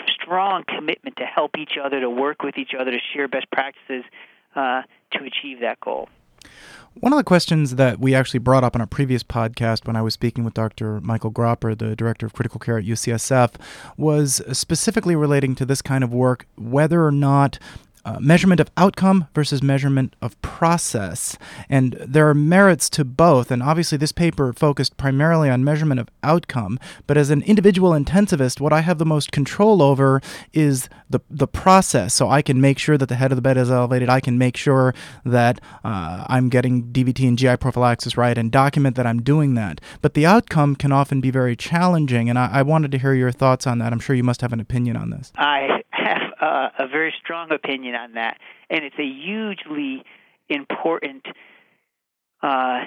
strong 0.08 0.64
commitment 0.66 1.16
to 1.16 1.24
help 1.24 1.58
each 1.58 1.76
other, 1.82 2.00
to 2.00 2.08
work 2.08 2.42
with 2.42 2.56
each 2.56 2.72
other, 2.78 2.92
to 2.92 3.00
share 3.12 3.26
best 3.28 3.50
practices 3.50 4.04
uh, 4.54 4.82
to 5.12 5.24
achieve 5.24 5.60
that 5.60 5.80
goal. 5.80 6.08
One 7.00 7.12
of 7.12 7.16
the 7.16 7.24
questions 7.24 7.74
that 7.74 7.98
we 7.98 8.14
actually 8.14 8.38
brought 8.38 8.62
up 8.62 8.76
on 8.76 8.80
a 8.80 8.86
previous 8.86 9.24
podcast 9.24 9.84
when 9.86 9.96
I 9.96 10.02
was 10.02 10.14
speaking 10.14 10.44
with 10.44 10.54
Dr. 10.54 11.00
Michael 11.00 11.32
Gropper, 11.32 11.76
the 11.76 11.96
director 11.96 12.24
of 12.24 12.32
critical 12.32 12.60
care 12.60 12.78
at 12.78 12.84
UCSF, 12.84 13.54
was 13.96 14.40
specifically 14.56 15.16
relating 15.16 15.56
to 15.56 15.66
this 15.66 15.82
kind 15.82 16.04
of 16.04 16.14
work 16.14 16.46
whether 16.56 17.04
or 17.04 17.10
not 17.10 17.58
uh, 18.04 18.18
measurement 18.20 18.60
of 18.60 18.70
outcome 18.76 19.28
versus 19.34 19.62
measurement 19.62 20.14
of 20.20 20.40
process. 20.42 21.36
And 21.68 21.94
there 22.00 22.28
are 22.28 22.34
merits 22.34 22.90
to 22.90 23.04
both. 23.04 23.50
And 23.50 23.62
obviously, 23.62 23.98
this 23.98 24.12
paper 24.12 24.52
focused 24.52 24.96
primarily 24.96 25.50
on 25.50 25.64
measurement 25.64 26.00
of 26.00 26.08
outcome. 26.22 26.78
But 27.06 27.16
as 27.16 27.30
an 27.30 27.42
individual 27.42 27.92
intensivist, 27.92 28.60
what 28.60 28.72
I 28.72 28.80
have 28.80 28.98
the 28.98 29.06
most 29.06 29.32
control 29.32 29.82
over 29.82 30.20
is 30.52 30.88
the, 31.08 31.20
the 31.30 31.48
process. 31.48 32.14
So 32.14 32.28
I 32.28 32.42
can 32.42 32.60
make 32.60 32.78
sure 32.78 32.98
that 32.98 33.08
the 33.08 33.16
head 33.16 33.32
of 33.32 33.36
the 33.36 33.42
bed 33.42 33.56
is 33.56 33.70
elevated. 33.70 34.08
I 34.08 34.20
can 34.20 34.38
make 34.38 34.56
sure 34.56 34.94
that 35.24 35.60
uh, 35.84 36.24
I'm 36.28 36.48
getting 36.48 36.84
DVT 36.84 37.26
and 37.28 37.38
GI 37.38 37.56
prophylaxis 37.56 38.16
right 38.16 38.36
and 38.36 38.50
document 38.50 38.96
that 38.96 39.06
I'm 39.06 39.22
doing 39.22 39.54
that. 39.54 39.80
But 40.02 40.14
the 40.14 40.26
outcome 40.26 40.76
can 40.76 40.92
often 40.92 41.20
be 41.20 41.30
very 41.30 41.56
challenging. 41.56 42.28
And 42.28 42.38
I, 42.38 42.50
I 42.52 42.62
wanted 42.62 42.92
to 42.92 42.98
hear 42.98 43.14
your 43.14 43.32
thoughts 43.32 43.66
on 43.66 43.78
that. 43.78 43.92
I'm 43.92 44.00
sure 44.00 44.14
you 44.14 44.24
must 44.24 44.40
have 44.40 44.52
an 44.52 44.60
opinion 44.60 44.96
on 44.96 45.10
this. 45.10 45.32
I 45.36 45.82
have 45.90 46.18
uh, 46.44 46.68
a 46.78 46.86
very 46.86 47.14
strong 47.22 47.50
opinion 47.52 47.94
on 47.94 48.12
that, 48.14 48.38
and 48.68 48.84
it's 48.84 48.98
a 48.98 49.06
hugely 49.06 50.04
important 50.48 51.24
uh, 52.42 52.84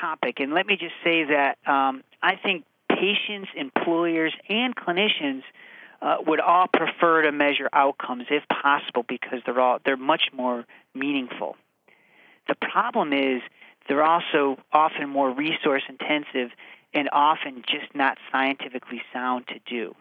topic. 0.00 0.40
And 0.40 0.54
let 0.54 0.66
me 0.66 0.76
just 0.76 0.94
say 1.04 1.24
that 1.24 1.58
um, 1.66 2.02
I 2.22 2.36
think 2.36 2.64
patients, 2.88 3.50
employers, 3.54 4.32
and 4.48 4.74
clinicians 4.74 5.42
uh, 6.00 6.16
would 6.26 6.40
all 6.40 6.68
prefer 6.68 7.22
to 7.22 7.32
measure 7.32 7.68
outcomes 7.72 8.24
if 8.30 8.44
possible 8.48 9.04
because 9.06 9.40
they're 9.44 9.60
all 9.60 9.78
they're 9.84 9.98
much 9.98 10.30
more 10.32 10.64
meaningful. 10.94 11.56
The 12.48 12.54
problem 12.54 13.12
is 13.12 13.42
they're 13.88 14.02
also 14.02 14.58
often 14.72 15.10
more 15.10 15.30
resource 15.30 15.82
intensive 15.86 16.50
and 16.94 17.10
often 17.12 17.62
just 17.66 17.94
not 17.94 18.16
scientifically 18.32 19.02
sound 19.12 19.48
to 19.48 19.58
do. 19.66 19.94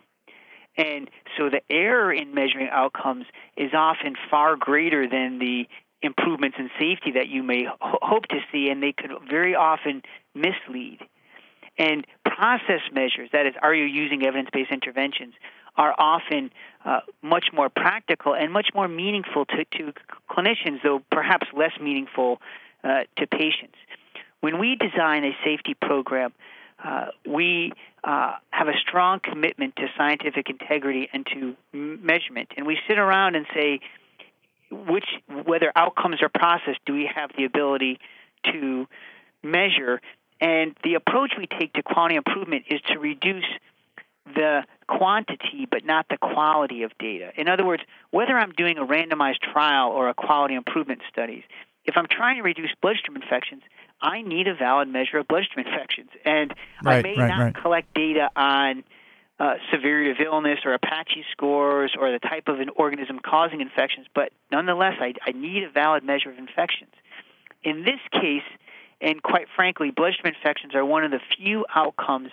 And 0.80 1.10
so 1.38 1.50
the 1.50 1.62
error 1.70 2.12
in 2.14 2.34
measuring 2.34 2.70
outcomes 2.72 3.26
is 3.58 3.72
often 3.74 4.16
far 4.32 4.56
greater 4.56 5.10
than 5.10 5.38
the 5.38 5.68
improvements 6.02 6.56
in 6.58 6.70
safety 6.80 7.12
that 7.16 7.28
you 7.28 7.44
may 7.44 7.66
ho- 7.66 8.00
hope 8.02 8.28
to 8.28 8.40
see, 8.50 8.70
and 8.70 8.82
they 8.82 8.94
could 8.94 9.12
very 9.30 9.56
often 9.56 10.02
mislead. 10.34 11.00
And 11.78 12.08
process 12.24 12.80
measures, 12.94 13.30
that 13.34 13.46
is, 13.46 13.56
are 13.62 13.76
you 13.76 13.84
using 13.84 14.26
evidence 14.26 14.50
based 14.54 14.72
interventions, 14.72 15.34
are 15.76 15.94
often 15.98 16.50
uh, 16.86 17.02
much 17.22 17.48
more 17.54 17.70
practical 17.70 18.34
and 18.34 18.54
much 18.54 18.70
more 18.74 18.88
meaningful 18.88 19.46
to, 19.48 19.66
to 19.78 19.94
clinicians, 20.30 20.82
though 20.82 21.02
perhaps 21.12 21.48
less 21.54 21.74
meaningful 21.82 22.42
uh, 22.86 23.02
to 23.18 23.28
patients. 23.28 23.76
When 24.40 24.60
we 24.60 24.78
design 24.78 25.26
a 25.26 25.36
safety 25.44 25.74
program, 25.74 26.32
uh, 26.84 27.08
we 27.28 27.74
uh, 28.04 28.36
have 28.50 28.68
a 28.68 28.78
strong 28.88 29.20
commitment 29.20 29.76
to 29.76 29.88
scientific 29.98 30.50
integrity 30.50 31.10
and 31.12 31.26
to 31.28 31.56
measurement. 31.74 32.50
And 32.58 32.66
we 32.66 32.78
sit 32.88 32.98
around 32.98 33.36
and 33.36 33.46
say, 33.54 33.80
which 34.72 35.06
whether 35.46 35.72
outcomes 35.76 36.22
or 36.22 36.30
process 36.30 36.76
do 36.86 36.94
we 36.94 37.10
have 37.14 37.32
the 37.38 37.46
ability 37.46 38.00
to 38.52 38.88
measure? 39.44 40.02
And 40.40 40.76
the 40.84 40.94
approach 40.94 41.34
we 41.38 41.48
take 41.48 41.74
to 41.74 41.84
quality 41.84 42.16
improvement 42.16 42.66
is 42.70 42.80
to 42.88 43.00
reduce 43.00 43.46
the 44.26 44.64
quantity 44.88 45.68
but 45.70 45.84
not 45.86 46.06
the 46.10 46.18
quality 46.18 46.84
of 46.84 46.92
data. 47.00 47.32
In 47.36 47.50
other 47.50 47.66
words, 47.66 47.84
whether 48.12 48.38
I'm 48.38 48.52
doing 48.52 48.78
a 48.78 48.86
randomized 48.86 49.40
trial 49.54 49.90
or 49.92 50.10
a 50.10 50.14
quality 50.14 50.56
improvement 50.56 51.02
studies, 51.12 51.44
if 51.86 51.98
I'm 51.98 52.08
trying 52.10 52.38
to 52.38 52.44
reduce 52.44 52.72
bloodstream 52.82 53.16
infections, 53.16 53.64
I 54.02 54.22
need 54.22 54.48
a 54.48 54.56
valid 54.56 54.88
measure 54.88 55.18
of 55.18 55.28
bloodstream 55.28 55.66
infections. 55.66 56.10
And 56.26 56.54
right, 56.84 57.06
I 57.06 57.10
may 57.10 57.18
right, 57.18 57.28
not 57.28 57.40
right. 57.40 57.56
collect 57.56 57.94
data 57.94 58.30
on 58.36 58.84
uh, 59.40 59.56
severity 59.72 60.12
of 60.12 60.18
illness 60.20 60.60
or 60.66 60.74
Apache 60.74 61.26
scores 61.32 61.94
or 61.98 62.12
the 62.12 62.20
type 62.20 62.48
of 62.48 62.60
an 62.60 62.70
organism 62.76 63.20
causing 63.20 63.62
infections, 63.62 64.06
but 64.14 64.32
nonetheless, 64.52 64.96
I, 65.00 65.14
I 65.26 65.32
need 65.32 65.64
a 65.64 65.70
valid 65.70 66.04
measure 66.04 66.30
of 66.30 66.38
infections. 66.38 66.92
In 67.64 67.84
this 67.84 68.00
case, 68.12 68.44
and 69.02 69.24
quite 69.24 69.48
frankly, 69.56 69.92
bloodstream 69.92 70.34
infections 70.34 70.76
are 70.76 70.84
one 70.84 71.06
of 71.06 71.12
the 71.12 71.22
few 71.38 71.66
outcomes 71.74 72.32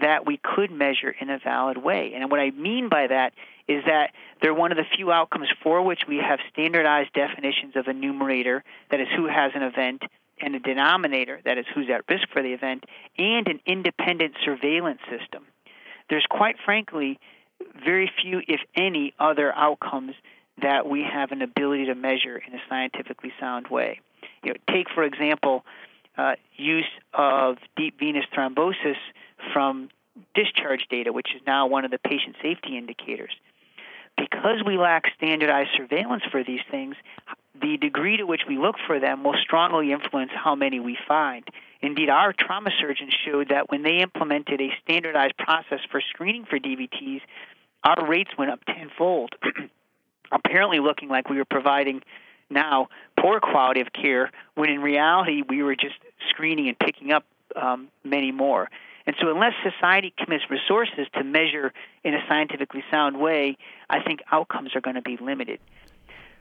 that 0.00 0.26
we 0.26 0.38
could 0.38 0.70
measure 0.70 1.14
in 1.20 1.28
a 1.28 1.38
valid 1.38 1.76
way. 1.76 2.12
And 2.14 2.30
what 2.30 2.40
I 2.40 2.50
mean 2.50 2.88
by 2.88 3.08
that 3.08 3.34
is 3.66 3.84
that 3.84 4.12
they're 4.40 4.54
one 4.54 4.72
of 4.72 4.78
the 4.78 4.86
few 4.96 5.12
outcomes 5.12 5.48
for 5.62 5.82
which 5.82 6.02
we 6.08 6.16
have 6.16 6.38
standardized 6.52 7.12
definitions 7.12 7.76
of 7.76 7.88
a 7.88 7.92
numerator, 7.92 8.64
that 8.90 9.00
is, 9.00 9.08
who 9.14 9.26
has 9.26 9.52
an 9.54 9.62
event, 9.62 10.02
and 10.40 10.54
a 10.54 10.58
denominator, 10.58 11.40
that 11.44 11.58
is, 11.58 11.66
who's 11.74 11.88
at 11.90 12.02
risk 12.08 12.28
for 12.32 12.42
the 12.42 12.52
event, 12.52 12.84
and 13.16 13.46
an 13.48 13.60
independent 13.66 14.34
surveillance 14.44 15.00
system. 15.10 15.44
There's 16.10 16.26
quite 16.28 16.56
frankly 16.64 17.18
very 17.84 18.10
few, 18.22 18.40
if 18.46 18.60
any, 18.74 19.14
other 19.18 19.52
outcomes 19.54 20.14
that 20.62 20.88
we 20.88 21.02
have 21.02 21.32
an 21.32 21.42
ability 21.42 21.86
to 21.86 21.94
measure 21.94 22.36
in 22.36 22.54
a 22.54 22.60
scientifically 22.68 23.32
sound 23.38 23.68
way. 23.68 24.00
You 24.42 24.50
know, 24.50 24.56
take, 24.72 24.88
for 24.90 25.04
example, 25.04 25.64
uh, 26.16 26.34
use 26.56 26.88
of 27.12 27.58
deep 27.76 27.98
venous 27.98 28.24
thrombosis 28.34 28.96
from 29.52 29.88
discharge 30.34 30.86
data, 30.90 31.12
which 31.12 31.34
is 31.34 31.40
now 31.46 31.66
one 31.66 31.84
of 31.84 31.90
the 31.90 31.98
patient 31.98 32.36
safety 32.42 32.76
indicators. 32.76 33.32
Because 34.16 34.64
we 34.66 34.76
lack 34.76 35.04
standardized 35.16 35.70
surveillance 35.76 36.24
for 36.30 36.42
these 36.42 36.60
things, 36.70 36.96
the 37.60 37.76
degree 37.76 38.16
to 38.16 38.24
which 38.24 38.42
we 38.48 38.58
look 38.58 38.76
for 38.86 39.00
them 39.00 39.24
will 39.24 39.36
strongly 39.42 39.92
influence 39.92 40.30
how 40.34 40.54
many 40.54 40.80
we 40.80 40.96
find. 41.06 41.44
Indeed, 41.80 42.10
our 42.10 42.32
trauma 42.32 42.70
surgeons 42.80 43.14
showed 43.24 43.50
that 43.50 43.70
when 43.70 43.82
they 43.82 43.98
implemented 43.98 44.60
a 44.60 44.70
standardized 44.82 45.36
process 45.36 45.80
for 45.90 46.00
screening 46.00 46.44
for 46.44 46.58
DVTs, 46.58 47.20
our 47.84 48.06
rates 48.06 48.30
went 48.36 48.50
up 48.50 48.60
tenfold, 48.64 49.34
apparently 50.32 50.80
looking 50.80 51.08
like 51.08 51.28
we 51.28 51.36
were 51.36 51.44
providing 51.44 52.02
now 52.50 52.88
poor 53.18 53.40
quality 53.40 53.80
of 53.80 53.92
care, 53.92 54.30
when 54.54 54.70
in 54.70 54.80
reality 54.80 55.42
we 55.48 55.62
were 55.62 55.76
just 55.76 55.96
screening 56.30 56.68
and 56.68 56.78
picking 56.78 57.12
up 57.12 57.24
um, 57.54 57.88
many 58.04 58.32
more. 58.32 58.68
And 59.06 59.16
so, 59.20 59.30
unless 59.30 59.54
society 59.62 60.12
commits 60.18 60.44
resources 60.50 61.06
to 61.14 61.24
measure 61.24 61.72
in 62.04 62.14
a 62.14 62.18
scientifically 62.28 62.84
sound 62.90 63.18
way, 63.18 63.56
I 63.88 64.02
think 64.02 64.20
outcomes 64.30 64.76
are 64.76 64.82
going 64.82 64.96
to 64.96 65.02
be 65.02 65.16
limited. 65.16 65.60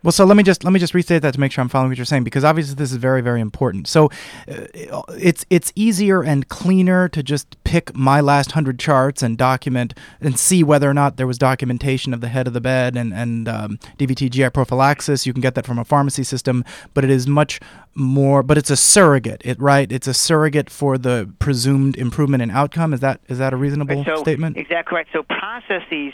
Well, 0.04 0.12
so 0.12 0.26
let 0.26 0.38
me 0.38 0.44
just 0.44 0.64
let 0.64 0.72
me 0.72 0.80
just 0.80 0.94
restate 0.94 1.22
that 1.24 1.34
to 1.34 1.40
make 1.40 1.52
sure 1.52 1.62
I'm 1.62 1.70
following 1.70 1.90
what 1.90 1.98
you're 1.98 2.06
saying 2.06 2.24
because 2.24 2.44
obviously 2.44 2.76
this 2.76 2.92
is 2.92 2.98
very 2.98 3.22
very 3.22 3.42
important. 3.42 3.88
So 3.88 4.06
uh, 4.48 5.02
it's 5.18 5.46
it's 5.50 5.74
easier 5.76 6.24
and 6.24 6.48
cleaner 6.48 7.10
to 7.10 7.24
just 7.24 7.62
pick 7.64 7.96
my 7.96 8.22
last 8.22 8.52
hundred 8.52 8.80
charts 8.80 9.24
and 9.24 9.38
document 9.38 9.94
and 10.22 10.38
see 10.38 10.64
whether 10.64 10.90
or 10.90 10.94
not 10.94 11.18
there 11.18 11.28
was 11.28 11.38
documentation 11.38 12.14
of 12.14 12.22
the 12.22 12.28
head 12.28 12.48
of 12.48 12.54
the 12.54 12.62
bed 12.62 12.96
and 12.96 13.14
and 13.14 13.50
um, 13.50 13.80
DVT 13.98 14.30
GI 14.30 14.52
prophylaxis. 14.52 15.26
You 15.26 15.34
can 15.34 15.42
get 15.42 15.56
that 15.56 15.66
from 15.66 15.80
a 15.80 15.86
pharmacy 15.86 16.24
system, 16.24 16.64
but 16.94 17.04
it 17.04 17.10
is 17.10 17.28
much 17.28 17.60
more. 17.96 18.44
But 18.44 18.58
it's 18.58 18.70
a 18.70 18.78
surrogate, 18.78 19.42
it 19.44 19.60
right? 19.60 19.92
It's 19.92 20.08
a 20.08 20.14
surrogate 20.14 20.70
for 20.70 20.98
the 20.98 21.30
presumed 21.40 21.98
improvement 21.98 22.44
in 22.44 22.52
outcome. 22.52 22.94
Is 22.94 23.00
that 23.00 23.20
is 23.28 23.40
that 23.40 23.52
a 23.52 23.58
reasonable 23.58 24.06
so, 24.06 24.18
statement? 24.18 24.58
Exactly 24.58 24.96
right. 24.96 25.08
So 25.12 25.24
processes, 25.24 26.14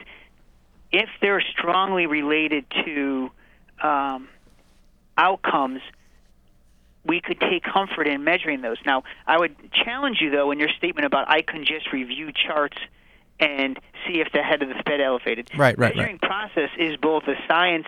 if 0.91 1.09
they're 1.21 1.41
strongly 1.41 2.05
related 2.05 2.65
to 2.85 3.29
um, 3.83 4.29
outcomes, 5.17 5.81
we 7.05 7.19
could 7.21 7.39
take 7.39 7.63
comfort 7.63 8.07
in 8.07 8.23
measuring 8.23 8.61
those. 8.61 8.77
Now, 8.85 9.03
I 9.27 9.37
would 9.37 9.55
challenge 9.73 10.17
you, 10.21 10.31
though, 10.31 10.51
in 10.51 10.59
your 10.59 10.69
statement 10.77 11.05
about 11.05 11.29
I 11.29 11.41
can 11.41 11.65
just 11.65 11.91
review 11.91 12.31
charts 12.31 12.77
and 13.39 13.77
see 14.07 14.21
if 14.21 14.31
the 14.31 14.41
head 14.41 14.61
of 14.61 14.69
the 14.69 14.81
bed 14.85 15.01
elevated. 15.01 15.49
Right, 15.57 15.77
right, 15.77 15.93
The 15.93 15.97
Measuring 15.97 16.19
right. 16.21 16.29
process 16.29 16.69
is 16.77 16.95
both 16.97 17.23
a 17.23 17.35
science 17.47 17.87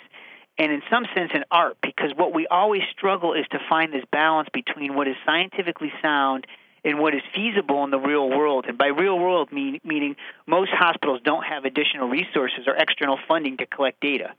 and, 0.57 0.71
in 0.71 0.81
some 0.89 1.05
sense, 1.15 1.31
an 1.33 1.45
art 1.51 1.77
because 1.81 2.11
what 2.15 2.33
we 2.33 2.47
always 2.47 2.81
struggle 2.91 3.33
is 3.33 3.45
to 3.51 3.59
find 3.69 3.93
this 3.93 4.03
balance 4.11 4.49
between 4.53 4.95
what 4.95 5.07
is 5.07 5.15
scientifically 5.25 5.93
sound 6.01 6.45
and 6.83 6.99
what 6.99 7.15
is 7.15 7.21
feasible 7.33 7.83
in 7.83 7.91
the 7.91 7.99
real 7.99 8.29
world. 8.29 8.65
And 8.67 8.77
by 8.77 8.87
real 8.87 9.17
world, 9.17 9.51
mean, 9.51 9.79
meaning 9.83 10.15
most 10.45 10.71
hospitals 10.71 11.19
don't 11.23 11.43
have 11.43 11.65
additional 11.65 12.07
resources 12.07 12.67
or 12.67 12.75
external 12.75 13.17
funding 13.27 13.57
to 13.57 13.65
collect 13.65 14.01
data. 14.01 14.33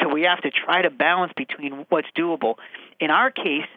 So 0.00 0.08
we 0.08 0.22
have 0.22 0.40
to 0.42 0.50
try 0.50 0.82
to 0.82 0.90
balance 0.90 1.32
between 1.36 1.86
what's 1.88 2.08
doable. 2.16 2.54
In 3.00 3.10
our 3.10 3.30
case, 3.30 3.68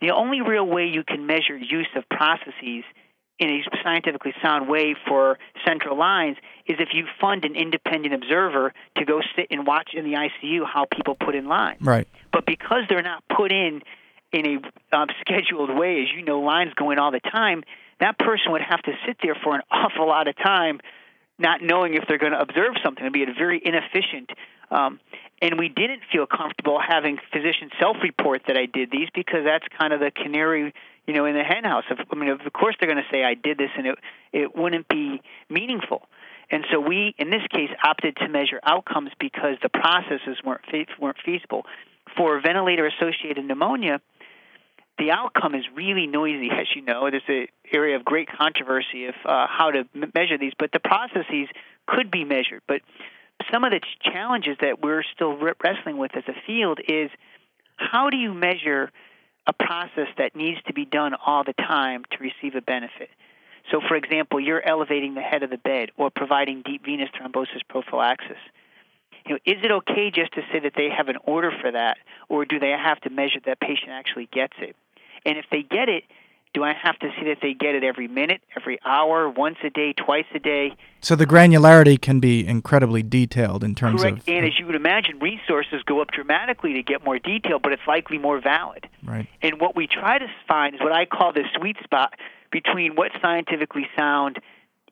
the 0.00 0.10
only 0.10 0.40
real 0.40 0.66
way 0.66 0.86
you 0.86 1.04
can 1.04 1.26
measure 1.26 1.56
use 1.56 1.88
of 1.96 2.08
processes 2.08 2.84
in 3.38 3.50
a 3.50 3.62
scientifically 3.82 4.32
sound 4.42 4.68
way 4.68 4.94
for 5.08 5.38
central 5.66 5.98
lines 5.98 6.36
is 6.66 6.76
if 6.78 6.90
you 6.92 7.04
fund 7.20 7.44
an 7.44 7.56
independent 7.56 8.14
observer 8.14 8.72
to 8.96 9.04
go 9.04 9.20
sit 9.34 9.48
and 9.50 9.66
watch 9.66 9.90
in 9.92 10.04
the 10.04 10.12
ICU 10.12 10.60
how 10.64 10.86
people 10.90 11.14
put 11.14 11.34
in 11.34 11.46
lines. 11.46 11.80
Right. 11.80 12.06
But 12.32 12.46
because 12.46 12.84
they're 12.88 13.02
not 13.02 13.24
put 13.34 13.50
in 13.50 13.82
in 14.32 14.46
a 14.92 14.96
um, 14.96 15.08
scheduled 15.20 15.76
way, 15.76 16.02
as 16.02 16.08
you 16.14 16.24
know, 16.24 16.40
lines 16.40 16.74
going 16.74 16.98
all 16.98 17.10
the 17.10 17.20
time, 17.20 17.64
that 18.00 18.18
person 18.18 18.52
would 18.52 18.62
have 18.62 18.82
to 18.82 18.92
sit 19.06 19.16
there 19.22 19.36
for 19.42 19.54
an 19.54 19.62
awful 19.70 20.06
lot 20.06 20.28
of 20.28 20.36
time 20.36 20.80
not 21.38 21.62
knowing 21.62 21.94
if 21.94 22.04
they're 22.06 22.18
going 22.18 22.32
to 22.32 22.40
observe 22.40 22.74
something. 22.82 23.02
It'd 23.02 23.12
be 23.12 23.24
a 23.24 23.34
very 23.36 23.60
inefficient. 23.64 24.30
Um, 24.70 25.00
and 25.44 25.58
we 25.58 25.68
didn't 25.68 26.00
feel 26.10 26.26
comfortable 26.26 26.80
having 26.80 27.18
physicians 27.30 27.70
self-report 27.78 28.42
that 28.46 28.56
I 28.56 28.64
did 28.64 28.90
these 28.90 29.08
because 29.14 29.44
that's 29.44 29.66
kind 29.78 29.92
of 29.92 30.00
the 30.00 30.10
canary, 30.10 30.72
you 31.06 31.12
know, 31.12 31.26
in 31.26 31.34
the 31.34 31.44
henhouse. 31.44 31.84
I 31.90 32.14
mean, 32.16 32.30
of 32.30 32.40
course 32.54 32.74
they're 32.80 32.88
going 32.88 33.02
to 33.02 33.10
say 33.12 33.22
I 33.22 33.34
did 33.34 33.58
this, 33.58 33.68
and 33.76 33.86
it 33.86 33.98
it 34.32 34.56
wouldn't 34.56 34.88
be 34.88 35.20
meaningful. 35.50 36.08
And 36.50 36.64
so 36.72 36.80
we, 36.80 37.14
in 37.18 37.28
this 37.28 37.42
case, 37.50 37.68
opted 37.82 38.16
to 38.16 38.28
measure 38.28 38.58
outcomes 38.64 39.10
because 39.20 39.56
the 39.62 39.68
processes 39.68 40.38
weren't 40.42 40.64
weren't 40.98 41.18
feasible. 41.22 41.66
For 42.16 42.40
ventilator-associated 42.40 43.44
pneumonia, 43.44 44.00
the 44.98 45.10
outcome 45.10 45.54
is 45.54 45.64
really 45.74 46.06
noisy, 46.06 46.48
as 46.50 46.68
you 46.74 46.80
know. 46.80 47.10
There's 47.10 47.22
an 47.28 47.48
area 47.70 47.96
of 47.96 48.04
great 48.04 48.28
controversy 48.28 49.06
of 49.06 49.14
uh, 49.26 49.46
how 49.46 49.72
to 49.72 49.80
m- 49.94 50.12
measure 50.14 50.38
these, 50.38 50.52
but 50.58 50.72
the 50.72 50.80
processes 50.80 51.48
could 51.86 52.10
be 52.10 52.24
measured. 52.24 52.62
But 52.66 52.80
some 53.52 53.64
of 53.64 53.70
the 53.70 53.80
challenges 54.02 54.56
that 54.60 54.82
we're 54.82 55.02
still 55.02 55.36
wrestling 55.62 55.98
with 55.98 56.16
as 56.16 56.24
a 56.28 56.34
field 56.46 56.80
is 56.88 57.10
how 57.76 58.10
do 58.10 58.16
you 58.16 58.32
measure 58.32 58.90
a 59.46 59.52
process 59.52 60.08
that 60.16 60.34
needs 60.34 60.60
to 60.66 60.72
be 60.72 60.84
done 60.84 61.14
all 61.26 61.44
the 61.44 61.52
time 61.54 62.04
to 62.12 62.18
receive 62.18 62.54
a 62.54 62.62
benefit? 62.62 63.10
So, 63.70 63.80
for 63.86 63.96
example, 63.96 64.40
you're 64.40 64.66
elevating 64.66 65.14
the 65.14 65.22
head 65.22 65.42
of 65.42 65.50
the 65.50 65.58
bed 65.58 65.90
or 65.96 66.10
providing 66.10 66.62
deep 66.62 66.84
venous 66.84 67.08
thrombosis 67.10 67.62
prophylaxis. 67.68 68.36
You 69.26 69.34
know, 69.34 69.38
is 69.46 69.64
it 69.64 69.70
okay 69.70 70.10
just 70.10 70.34
to 70.34 70.42
say 70.52 70.60
that 70.60 70.74
they 70.76 70.90
have 70.90 71.08
an 71.08 71.16
order 71.24 71.50
for 71.62 71.72
that, 71.72 71.96
or 72.28 72.44
do 72.44 72.58
they 72.58 72.70
have 72.70 73.00
to 73.02 73.10
measure 73.10 73.40
that 73.46 73.58
patient 73.58 73.90
actually 73.90 74.28
gets 74.30 74.52
it? 74.58 74.76
And 75.24 75.38
if 75.38 75.46
they 75.50 75.62
get 75.62 75.88
it, 75.88 76.04
do 76.54 76.62
I 76.62 76.72
have 76.72 76.98
to 77.00 77.10
see 77.18 77.26
that 77.26 77.38
they 77.42 77.52
get 77.52 77.74
it 77.74 77.82
every 77.82 78.06
minute, 78.06 78.40
every 78.56 78.78
hour, 78.84 79.28
once 79.28 79.56
a 79.64 79.70
day, 79.70 79.92
twice 79.92 80.24
a 80.34 80.38
day? 80.38 80.74
So 81.00 81.16
the 81.16 81.26
granularity 81.26 82.00
can 82.00 82.20
be 82.20 82.46
incredibly 82.46 83.02
detailed 83.02 83.64
in 83.64 83.74
terms 83.74 84.02
Correct. 84.02 84.18
of. 84.18 84.28
And 84.28 84.46
as 84.46 84.58
you 84.58 84.64
would 84.66 84.76
imagine, 84.76 85.18
resources 85.18 85.82
go 85.84 86.00
up 86.00 86.12
dramatically 86.12 86.72
to 86.74 86.82
get 86.82 87.04
more 87.04 87.18
detail, 87.18 87.58
but 87.58 87.72
it's 87.72 87.82
likely 87.86 88.18
more 88.18 88.40
valid. 88.40 88.88
Right. 89.02 89.26
And 89.42 89.60
what 89.60 89.74
we 89.74 89.88
try 89.88 90.18
to 90.18 90.26
find 90.46 90.76
is 90.76 90.80
what 90.80 90.92
I 90.92 91.04
call 91.04 91.32
the 91.32 91.44
sweet 91.58 91.76
spot 91.82 92.14
between 92.52 92.94
what's 92.94 93.14
scientifically 93.20 93.88
sound 93.96 94.38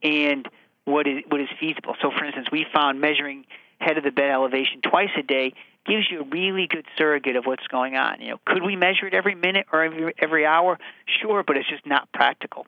and 0.02 0.48
what 0.84 1.06
is 1.06 1.22
what 1.28 1.40
is 1.40 1.48
feasible. 1.60 1.94
So, 2.02 2.10
for 2.10 2.24
instance, 2.24 2.48
we 2.50 2.66
found 2.74 3.00
measuring 3.00 3.46
head 3.78 3.96
of 3.98 4.04
the 4.04 4.10
bed 4.10 4.30
elevation 4.30 4.80
twice 4.80 5.10
a 5.16 5.22
day 5.22 5.54
gives 5.86 6.10
you 6.10 6.20
a 6.20 6.24
really 6.24 6.66
good 6.66 6.86
surrogate 6.96 7.36
of 7.36 7.44
what's 7.44 7.66
going 7.66 7.96
on. 7.96 8.20
You 8.20 8.30
know, 8.30 8.40
could 8.46 8.62
we 8.62 8.76
measure 8.76 9.06
it 9.06 9.14
every 9.14 9.34
minute 9.34 9.66
or 9.72 9.82
every, 9.82 10.14
every 10.18 10.46
hour? 10.46 10.78
Sure, 11.20 11.42
but 11.42 11.56
it's 11.56 11.68
just 11.68 11.86
not 11.86 12.10
practical. 12.12 12.66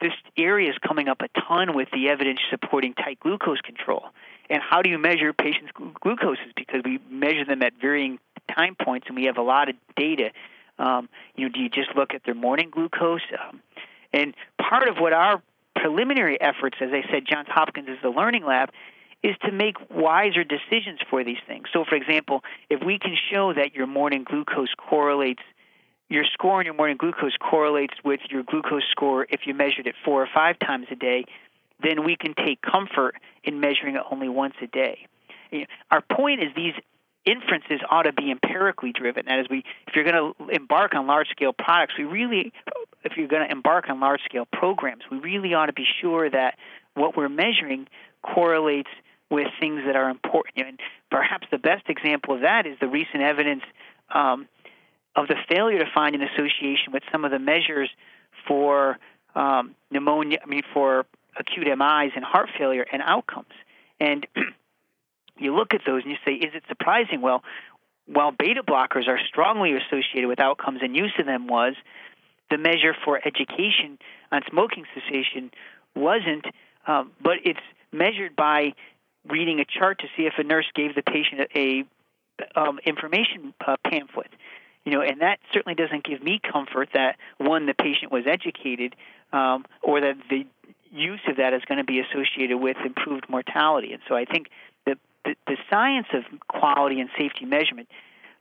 This 0.00 0.12
area 0.36 0.70
is 0.70 0.76
coming 0.86 1.08
up 1.08 1.22
a 1.22 1.28
ton 1.40 1.74
with 1.74 1.88
the 1.92 2.08
evidence 2.08 2.40
supporting 2.50 2.94
tight 2.94 3.20
glucose 3.20 3.60
control. 3.60 4.06
And 4.50 4.60
how 4.62 4.82
do 4.82 4.90
you 4.90 4.98
measure 4.98 5.32
patients' 5.32 5.72
glucoses? 5.72 6.54
Because 6.56 6.82
we 6.84 6.98
measure 7.08 7.44
them 7.44 7.62
at 7.62 7.74
varying 7.80 8.18
time 8.54 8.74
points, 8.74 9.06
and 9.06 9.16
we 9.16 9.24
have 9.24 9.38
a 9.38 9.42
lot 9.42 9.68
of 9.68 9.76
data. 9.96 10.30
Um, 10.78 11.08
you 11.36 11.46
know, 11.46 11.52
do 11.52 11.60
you 11.60 11.68
just 11.68 11.94
look 11.96 12.14
at 12.14 12.24
their 12.24 12.34
morning 12.34 12.70
glucose? 12.70 13.20
Um, 13.38 13.60
and 14.12 14.34
part 14.58 14.88
of 14.88 14.96
what 14.96 15.12
our 15.12 15.42
preliminary 15.76 16.40
efforts, 16.40 16.78
as 16.80 16.90
I 16.92 17.02
said, 17.10 17.24
Johns 17.26 17.48
Hopkins 17.48 17.88
is 17.88 17.98
the 18.02 18.10
learning 18.10 18.44
lab, 18.44 18.70
is 19.22 19.36
to 19.44 19.52
make 19.52 19.76
wiser 19.90 20.44
decisions 20.44 21.00
for 21.08 21.22
these 21.22 21.38
things. 21.46 21.68
So, 21.72 21.84
for 21.88 21.94
example, 21.94 22.42
if 22.68 22.82
we 22.84 22.98
can 22.98 23.16
show 23.30 23.52
that 23.54 23.74
your 23.74 23.86
morning 23.86 24.24
glucose 24.24 24.74
correlates, 24.76 25.42
your 26.08 26.24
score 26.32 26.58
on 26.58 26.64
your 26.64 26.74
morning 26.74 26.96
glucose 26.96 27.36
correlates 27.38 27.94
with 28.04 28.20
your 28.30 28.42
glucose 28.42 28.82
score 28.90 29.26
if 29.30 29.46
you 29.46 29.54
measured 29.54 29.86
it 29.86 29.94
four 30.04 30.22
or 30.22 30.28
five 30.32 30.58
times 30.58 30.86
a 30.90 30.96
day, 30.96 31.24
then 31.82 32.04
we 32.04 32.16
can 32.16 32.34
take 32.34 32.60
comfort 32.62 33.16
in 33.44 33.60
measuring 33.60 33.96
it 33.96 34.02
only 34.10 34.28
once 34.28 34.54
a 34.60 34.66
day. 34.66 35.06
Our 35.90 36.00
point 36.00 36.42
is 36.42 36.48
these 36.56 36.74
inferences 37.24 37.80
ought 37.88 38.02
to 38.02 38.12
be 38.12 38.30
empirically 38.30 38.92
driven. 38.92 39.26
That 39.26 39.38
is, 39.40 39.46
we 39.48 39.64
if 39.86 39.94
you're 39.94 40.04
going 40.04 40.34
to 40.34 40.48
embark 40.48 40.94
on 40.94 41.06
large 41.06 41.28
scale 41.28 41.52
products, 41.52 41.94
we 41.96 42.04
really, 42.04 42.52
if 43.04 43.16
you're 43.16 43.28
going 43.28 43.46
to 43.46 43.52
embark 43.52 43.88
on 43.88 44.00
large 44.00 44.22
scale 44.24 44.46
programs, 44.52 45.04
we 45.10 45.18
really 45.18 45.54
ought 45.54 45.66
to 45.66 45.72
be 45.72 45.86
sure 46.00 46.28
that 46.28 46.58
what 46.94 47.16
we're 47.16 47.28
measuring 47.28 47.86
correlates 48.22 48.90
with 49.32 49.48
things 49.58 49.80
that 49.86 49.96
are 49.96 50.10
important. 50.10 50.66
And 50.68 50.80
perhaps 51.10 51.46
the 51.50 51.58
best 51.58 51.88
example 51.88 52.34
of 52.34 52.42
that 52.42 52.66
is 52.66 52.76
the 52.80 52.86
recent 52.86 53.22
evidence 53.22 53.62
um, 54.14 54.46
of 55.16 55.26
the 55.26 55.36
failure 55.48 55.78
to 55.78 55.90
find 55.92 56.14
an 56.14 56.22
association 56.22 56.92
with 56.92 57.02
some 57.10 57.24
of 57.24 57.30
the 57.30 57.38
measures 57.38 57.90
for 58.46 58.98
um, 59.34 59.74
pneumonia, 59.90 60.38
I 60.44 60.46
mean, 60.46 60.62
for 60.74 61.06
acute 61.36 61.66
MIs 61.66 62.12
and 62.14 62.22
heart 62.22 62.50
failure 62.58 62.84
and 62.92 63.00
outcomes. 63.02 63.54
And 63.98 64.26
you 65.38 65.56
look 65.56 65.72
at 65.72 65.80
those 65.86 66.02
and 66.02 66.12
you 66.12 66.18
say, 66.26 66.34
is 66.34 66.54
it 66.54 66.64
surprising? 66.68 67.22
Well, 67.22 67.42
while 68.06 68.32
beta 68.32 68.62
blockers 68.62 69.08
are 69.08 69.18
strongly 69.28 69.72
associated 69.72 70.28
with 70.28 70.40
outcomes 70.40 70.80
and 70.82 70.94
use 70.94 71.14
of 71.18 71.24
them 71.24 71.46
was, 71.46 71.74
the 72.50 72.58
measure 72.58 72.94
for 73.02 73.18
education 73.24 73.98
on 74.30 74.42
smoking 74.50 74.84
cessation 74.92 75.50
wasn't, 75.94 76.44
um, 76.86 77.12
but 77.22 77.38
it's 77.44 77.60
measured 77.92 78.36
by 78.36 78.72
reading 79.28 79.60
a 79.60 79.64
chart 79.64 80.00
to 80.00 80.06
see 80.16 80.24
if 80.24 80.34
a 80.38 80.42
nurse 80.42 80.66
gave 80.74 80.94
the 80.94 81.02
patient 81.02 81.48
a, 81.54 81.84
um, 82.56 82.78
information 82.84 83.54
uh, 83.66 83.76
pamphlet. 83.84 84.30
You 84.84 84.92
know, 84.92 85.00
and 85.00 85.20
that 85.20 85.38
certainly 85.52 85.76
doesn't 85.76 86.04
give 86.04 86.22
me 86.22 86.40
comfort 86.40 86.88
that 86.94 87.16
one, 87.38 87.66
the 87.66 87.74
patient 87.74 88.10
was 88.10 88.24
educated, 88.26 88.96
um, 89.32 89.64
or 89.80 90.00
that 90.00 90.16
the 90.28 90.44
use 90.90 91.20
of 91.28 91.36
that 91.36 91.54
is 91.54 91.62
going 91.66 91.78
to 91.78 91.84
be 91.84 92.00
associated 92.00 92.58
with 92.58 92.76
improved 92.84 93.28
mortality. 93.28 93.92
And 93.92 94.02
so 94.08 94.16
I 94.16 94.24
think 94.24 94.48
that 94.86 94.98
the, 95.24 95.36
the 95.46 95.56
science 95.70 96.08
of 96.12 96.24
quality 96.48 97.00
and 97.00 97.08
safety 97.16 97.44
measurement 97.44 97.88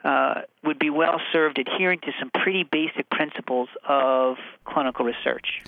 uh, 0.04 0.42
would 0.64 0.80
be 0.80 0.90
well 0.90 1.22
served 1.32 1.60
adhering 1.60 2.00
to 2.00 2.12
some 2.20 2.32
pretty 2.32 2.64
basic 2.64 3.10
principles 3.10 3.70
of 3.88 4.38
clinical 4.66 5.06
research. 5.06 5.62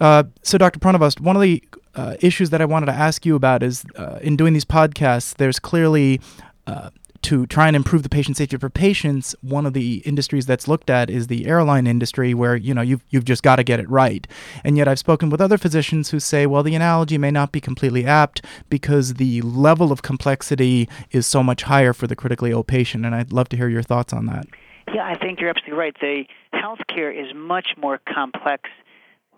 Uh, 0.00 0.24
so, 0.42 0.58
Dr. 0.58 0.78
Pronovost, 0.78 1.20
one 1.20 1.36
of 1.36 1.42
the 1.42 1.62
uh, 1.94 2.16
issues 2.20 2.50
that 2.50 2.60
I 2.60 2.64
wanted 2.64 2.86
to 2.86 2.92
ask 2.92 3.26
you 3.26 3.34
about 3.34 3.62
is 3.62 3.84
uh, 3.96 4.18
in 4.20 4.36
doing 4.36 4.52
these 4.52 4.64
podcasts, 4.64 5.34
there's 5.34 5.58
clearly 5.58 6.20
uh, 6.66 6.90
to 7.22 7.46
try 7.46 7.66
and 7.66 7.74
improve 7.74 8.02
the 8.02 8.08
patient 8.08 8.36
safety 8.36 8.56
for 8.56 8.70
patients. 8.70 9.34
One 9.42 9.66
of 9.66 9.72
the 9.72 9.96
industries 9.98 10.46
that's 10.46 10.68
looked 10.68 10.88
at 10.88 11.10
is 11.10 11.26
the 11.26 11.46
airline 11.46 11.86
industry, 11.86 12.34
where 12.34 12.56
you 12.56 12.72
know 12.72 12.82
you've 12.82 13.02
you've 13.10 13.24
just 13.24 13.42
got 13.42 13.56
to 13.56 13.64
get 13.64 13.80
it 13.80 13.88
right. 13.90 14.26
And 14.64 14.76
yet, 14.76 14.88
I've 14.88 14.98
spoken 14.98 15.30
with 15.30 15.40
other 15.40 15.58
physicians 15.58 16.10
who 16.10 16.20
say, 16.20 16.46
well, 16.46 16.62
the 16.62 16.74
analogy 16.74 17.18
may 17.18 17.30
not 17.30 17.52
be 17.52 17.60
completely 17.60 18.06
apt 18.06 18.44
because 18.70 19.14
the 19.14 19.42
level 19.42 19.90
of 19.92 20.02
complexity 20.02 20.88
is 21.10 21.26
so 21.26 21.42
much 21.42 21.64
higher 21.64 21.92
for 21.92 22.06
the 22.06 22.16
critically 22.16 22.50
ill 22.50 22.64
patient. 22.64 23.04
And 23.04 23.14
I'd 23.14 23.32
love 23.32 23.48
to 23.50 23.56
hear 23.56 23.68
your 23.68 23.82
thoughts 23.82 24.12
on 24.12 24.26
that. 24.26 24.46
Yeah, 24.94 25.04
I 25.04 25.18
think 25.18 25.40
you're 25.40 25.50
absolutely 25.50 25.78
right. 25.78 25.96
The 26.00 26.24
healthcare 26.54 27.14
is 27.14 27.34
much 27.34 27.68
more 27.76 28.00
complex 28.08 28.70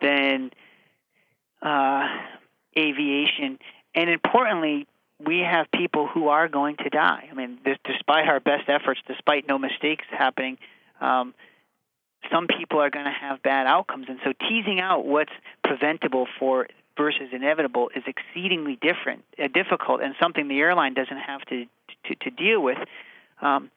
than 0.00 0.50
uh, 1.62 2.06
aviation. 2.76 3.58
And 3.94 4.10
importantly, 4.10 4.86
we 5.24 5.40
have 5.40 5.70
people 5.72 6.06
who 6.06 6.28
are 6.28 6.48
going 6.48 6.76
to 6.78 6.88
die. 6.88 7.28
I 7.30 7.34
mean, 7.34 7.58
this, 7.64 7.76
despite 7.84 8.28
our 8.28 8.40
best 8.40 8.68
efforts, 8.68 9.00
despite 9.06 9.46
no 9.46 9.58
mistakes 9.58 10.04
happening, 10.10 10.58
um, 11.00 11.34
some 12.30 12.46
people 12.46 12.80
are 12.80 12.90
going 12.90 13.06
to 13.06 13.10
have 13.10 13.42
bad 13.42 13.66
outcomes. 13.66 14.06
And 14.08 14.18
so, 14.24 14.32
teasing 14.32 14.80
out 14.80 15.04
what's 15.04 15.32
preventable 15.64 16.26
for 16.38 16.68
versus 16.96 17.28
inevitable 17.32 17.90
is 17.94 18.02
exceedingly 18.06 18.76
different, 18.80 19.24
uh, 19.42 19.48
difficult, 19.48 20.02
and 20.02 20.14
something 20.20 20.48
the 20.48 20.60
airline 20.60 20.94
doesn't 20.94 21.16
have 21.16 21.42
to 21.46 21.64
to, 22.04 22.14
to 22.14 22.30
deal 22.30 22.62
with. 22.62 22.78
Um, 23.42 23.70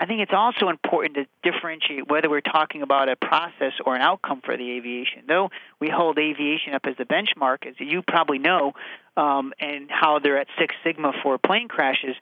I 0.00 0.06
think 0.06 0.22
it's 0.22 0.32
also 0.32 0.70
important 0.70 1.14
to 1.16 1.26
differentiate 1.42 2.08
whether 2.08 2.30
we're 2.30 2.40
talking 2.40 2.80
about 2.80 3.10
a 3.10 3.16
process 3.16 3.74
or 3.84 3.94
an 3.94 4.00
outcome 4.00 4.40
for 4.42 4.56
the 4.56 4.70
aviation. 4.70 5.24
Though 5.28 5.50
we 5.78 5.90
hold 5.90 6.18
aviation 6.18 6.72
up 6.72 6.86
as 6.86 6.94
a 6.98 7.04
benchmark, 7.04 7.66
as 7.66 7.74
you 7.78 8.00
probably 8.00 8.38
know, 8.38 8.72
um, 9.18 9.52
and 9.60 9.90
how 9.90 10.18
they're 10.18 10.38
at 10.38 10.46
Six 10.58 10.74
Sigma 10.82 11.12
for 11.22 11.36
plane 11.36 11.68
crashes, 11.68 12.16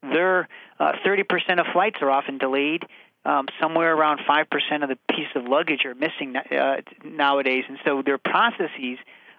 their 0.00 0.48
uh, 0.80 0.92
30% 1.04 1.60
of 1.60 1.66
flights 1.70 1.98
are 2.00 2.10
often 2.10 2.38
delayed. 2.38 2.86
Um, 3.26 3.46
somewhere 3.60 3.94
around 3.94 4.20
5% 4.20 4.82
of 4.82 4.88
the 4.88 4.96
piece 5.14 5.28
of 5.34 5.44
luggage 5.44 5.84
are 5.84 5.94
missing 5.94 6.34
uh, 6.34 6.76
nowadays, 7.04 7.64
and 7.68 7.76
so 7.84 8.00
their 8.00 8.16
processes 8.16 8.96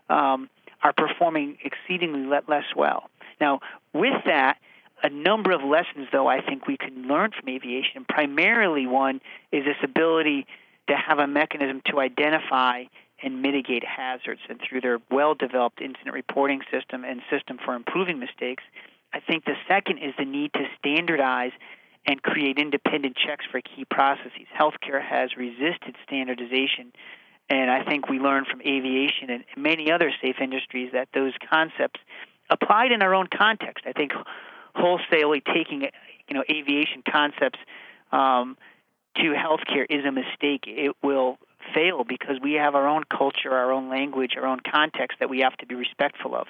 um, 0.10 0.47
are 0.84 0.93
performing 0.93 1.58
exceedingly 1.63 2.28
less 2.47 2.65
well. 2.75 3.10
Now, 3.41 3.62
with 3.93 4.25
that, 4.28 4.58
a 5.03 5.09
number 5.09 5.51
of 5.51 5.63
lessons, 5.63 6.07
though, 6.12 6.27
I 6.27 6.41
think 6.41 6.67
we 6.67 6.77
can 6.77 7.07
learn 7.07 7.31
from 7.31 7.49
aviation. 7.49 8.05
Primarily, 8.07 8.85
one 8.85 9.21
is 9.51 9.65
this 9.65 9.77
ability 9.83 10.45
to 10.88 10.95
have 10.95 11.19
a 11.19 11.27
mechanism 11.27 11.81
to 11.85 11.99
identify 11.99 12.83
and 13.21 13.41
mitigate 13.41 13.83
hazards. 13.83 14.41
And 14.49 14.59
through 14.62 14.81
their 14.81 14.99
well 15.12 15.35
developed 15.35 15.81
incident 15.81 16.13
reporting 16.13 16.62
system 16.71 17.03
and 17.03 17.21
system 17.29 17.59
for 17.63 17.75
improving 17.75 18.19
mistakes, 18.19 18.63
I 19.13 19.19
think 19.19 19.45
the 19.45 19.55
second 19.67 19.99
is 19.99 20.13
the 20.17 20.25
need 20.25 20.53
to 20.53 20.65
standardize 20.77 21.51
and 22.05 22.21
create 22.21 22.57
independent 22.57 23.17
checks 23.17 23.45
for 23.51 23.62
key 23.62 23.85
processes. 23.85 24.47
Healthcare 24.57 25.01
has 25.01 25.35
resisted 25.38 25.95
standardization. 26.03 26.91
And 27.49 27.69
I 27.71 27.83
think 27.83 28.09
we 28.09 28.19
learned 28.19 28.47
from 28.47 28.62
aviation 28.62 29.29
and 29.29 29.43
many 29.57 29.91
other 29.91 30.12
safe 30.21 30.35
industries 30.39 30.91
that 30.93 31.09
those 31.13 31.33
concepts 31.49 31.99
applied 32.49 32.91
in 32.91 33.01
our 33.01 33.13
own 33.15 33.27
context. 33.27 33.85
I 33.88 33.93
think 33.93 34.12
wholesalely 34.80 35.42
taking 35.42 35.82
you 36.28 36.34
know 36.34 36.44
aviation 36.50 37.04
concepts 37.10 37.60
um, 38.12 38.58
to 39.15 39.34
healthcare 39.34 39.86
is 39.89 40.06
a 40.06 40.12
mistake. 40.12 40.63
It 40.68 40.96
will 41.04 41.38
fail 41.74 42.04
because 42.04 42.38
we 42.42 42.54
have 42.54 42.76
our 42.76 42.88
own 42.88 43.04
culture, 43.06 43.52
our 43.52 43.72
own 43.72 43.89
language, 43.89 44.34
our 44.38 44.46
own 44.46 44.60
context 44.60 45.20
that 45.20 45.30
we 45.30 45.39
have 45.39 45.56
to 45.58 45.65
be 45.65 45.76
respectful 45.76 46.36
of. 46.36 46.48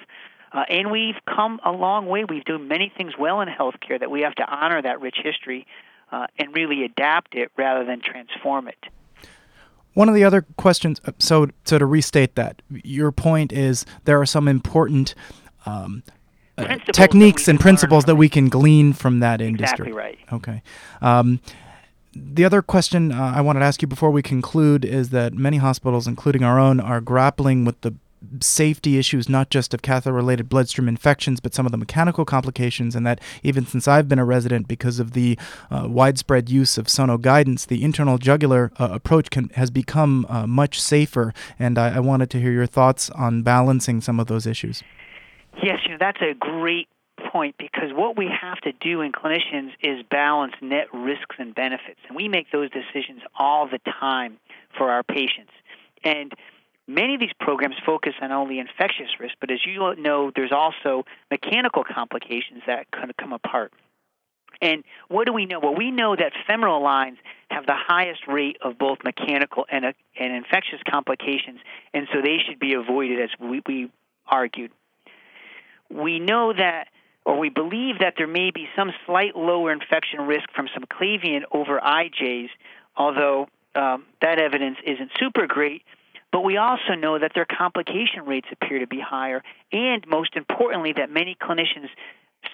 Uh, 0.52 0.64
and 0.68 0.90
we've 0.90 1.16
come 1.32 1.60
a 1.64 1.70
long 1.70 2.06
way. 2.06 2.24
We've 2.24 2.44
done 2.44 2.68
many 2.68 2.92
things 2.96 3.14
well 3.18 3.40
in 3.40 3.48
healthcare 3.48 4.00
that 4.00 4.10
we 4.10 4.22
have 4.22 4.34
to 4.36 4.44
honor 4.44 4.82
that 4.82 5.00
rich 5.00 5.18
history 5.22 5.66
uh, 6.10 6.26
and 6.38 6.54
really 6.54 6.84
adapt 6.84 7.34
it 7.34 7.52
rather 7.56 7.84
than 7.84 8.00
transform 8.00 8.68
it. 8.68 8.78
One 9.94 10.08
of 10.08 10.14
the 10.14 10.24
other 10.24 10.42
questions, 10.56 11.00
uh, 11.04 11.12
so 11.18 11.48
so 11.64 11.78
to 11.78 11.86
restate 11.86 12.36
that, 12.36 12.62
your 12.70 13.10
point 13.12 13.52
is 13.52 13.84
there 14.04 14.20
are 14.20 14.26
some 14.26 14.48
important 14.48 15.14
um, 15.66 16.02
uh, 16.64 16.78
techniques 16.92 17.48
and 17.48 17.58
principles 17.58 18.04
that 18.04 18.16
we 18.16 18.28
can 18.28 18.48
glean 18.48 18.92
from 18.92 19.20
that 19.20 19.40
industry. 19.40 19.88
Exactly 19.88 19.92
right. 19.92 20.18
Okay. 20.32 20.62
Um, 21.00 21.40
the 22.14 22.44
other 22.44 22.60
question 22.60 23.12
uh, 23.12 23.32
I 23.36 23.40
wanted 23.40 23.60
to 23.60 23.66
ask 23.66 23.82
you 23.82 23.88
before 23.88 24.10
we 24.10 24.22
conclude 24.22 24.84
is 24.84 25.10
that 25.10 25.32
many 25.34 25.58
hospitals, 25.58 26.06
including 26.06 26.42
our 26.42 26.58
own, 26.58 26.80
are 26.80 27.00
grappling 27.00 27.64
with 27.64 27.80
the 27.82 27.94
safety 28.40 28.98
issues, 28.98 29.28
not 29.28 29.48
just 29.48 29.72
of 29.72 29.80
catheter 29.80 30.12
related 30.12 30.48
bloodstream 30.48 30.88
infections, 30.88 31.40
but 31.40 31.54
some 31.54 31.66
of 31.66 31.72
the 31.72 31.78
mechanical 31.78 32.24
complications. 32.24 32.94
And 32.94 33.06
that 33.06 33.20
even 33.42 33.66
since 33.66 33.88
I've 33.88 34.08
been 34.08 34.18
a 34.18 34.24
resident, 34.24 34.68
because 34.68 34.98
of 34.98 35.12
the 35.12 35.38
uh, 35.70 35.86
widespread 35.88 36.50
use 36.50 36.76
of 36.76 36.88
sono 36.88 37.16
guidance, 37.16 37.64
the 37.64 37.82
internal 37.82 38.18
jugular 38.18 38.72
uh, 38.78 38.88
approach 38.92 39.30
can, 39.30 39.48
has 39.50 39.70
become 39.70 40.26
uh, 40.28 40.46
much 40.46 40.80
safer. 40.80 41.32
And 41.58 41.78
I, 41.78 41.96
I 41.96 42.00
wanted 42.00 42.30
to 42.30 42.40
hear 42.40 42.52
your 42.52 42.66
thoughts 42.66 43.08
on 43.10 43.42
balancing 43.42 44.00
some 44.00 44.20
of 44.20 44.26
those 44.26 44.46
issues. 44.46 44.82
Yes, 45.62 45.80
you 45.84 45.90
know, 45.92 45.96
that's 45.98 46.20
a 46.22 46.34
great 46.34 46.88
point 47.32 47.56
because 47.58 47.92
what 47.92 48.16
we 48.16 48.28
have 48.28 48.58
to 48.60 48.72
do 48.72 49.02
in 49.02 49.12
clinicians 49.12 49.72
is 49.82 50.02
balance 50.10 50.54
net 50.62 50.86
risks 50.92 51.36
and 51.38 51.54
benefits. 51.54 52.00
And 52.08 52.16
we 52.16 52.28
make 52.28 52.50
those 52.50 52.70
decisions 52.70 53.20
all 53.38 53.68
the 53.68 53.78
time 54.00 54.38
for 54.76 54.90
our 54.90 55.02
patients. 55.02 55.52
And 56.02 56.32
Many 56.90 57.14
of 57.14 57.20
these 57.20 57.32
programs 57.38 57.76
focus 57.86 58.14
on 58.20 58.32
only 58.32 58.58
infectious 58.58 59.10
risk, 59.20 59.36
but 59.38 59.48
as 59.52 59.64
you 59.64 59.94
know, 59.94 60.32
there's 60.34 60.50
also 60.50 61.04
mechanical 61.30 61.84
complications 61.84 62.64
that 62.66 62.90
could 62.90 63.16
come 63.16 63.32
apart. 63.32 63.72
And 64.60 64.82
what 65.06 65.26
do 65.26 65.32
we 65.32 65.46
know? 65.46 65.60
Well, 65.60 65.76
we 65.76 65.92
know 65.92 66.16
that 66.16 66.32
femoral 66.48 66.82
lines 66.82 67.18
have 67.48 67.64
the 67.64 67.76
highest 67.76 68.26
rate 68.26 68.56
of 68.60 68.76
both 68.76 68.98
mechanical 69.04 69.66
and, 69.70 69.84
uh, 69.84 69.92
and 70.18 70.34
infectious 70.34 70.80
complications, 70.90 71.60
and 71.94 72.08
so 72.12 72.20
they 72.20 72.38
should 72.38 72.58
be 72.58 72.74
avoided, 72.74 73.20
as 73.20 73.30
we, 73.38 73.62
we 73.68 73.92
argued. 74.26 74.72
We 75.90 76.18
know 76.18 76.52
that, 76.52 76.88
or 77.24 77.38
we 77.38 77.48
believe 77.48 77.98
that 78.00 78.14
there 78.16 78.26
may 78.26 78.50
be 78.50 78.68
some 78.76 78.92
slight 79.06 79.36
lower 79.36 79.72
infection 79.72 80.22
risk 80.22 80.50
from 80.54 80.68
subclavian 80.68 81.42
over 81.52 81.80
IJs, 81.80 82.48
although 82.96 83.48
um, 83.74 84.04
that 84.20 84.38
evidence 84.38 84.78
isn't 84.84 85.10
super 85.18 85.46
great 85.46 85.82
but 86.32 86.44
we 86.44 86.56
also 86.56 86.94
know 86.96 87.18
that 87.18 87.32
their 87.34 87.44
complication 87.46 88.24
rates 88.24 88.46
appear 88.52 88.78
to 88.78 88.86
be 88.86 89.00
higher, 89.00 89.42
and 89.72 90.06
most 90.06 90.36
importantly, 90.36 90.92
that 90.96 91.10
many 91.10 91.36
clinicians' 91.40 91.88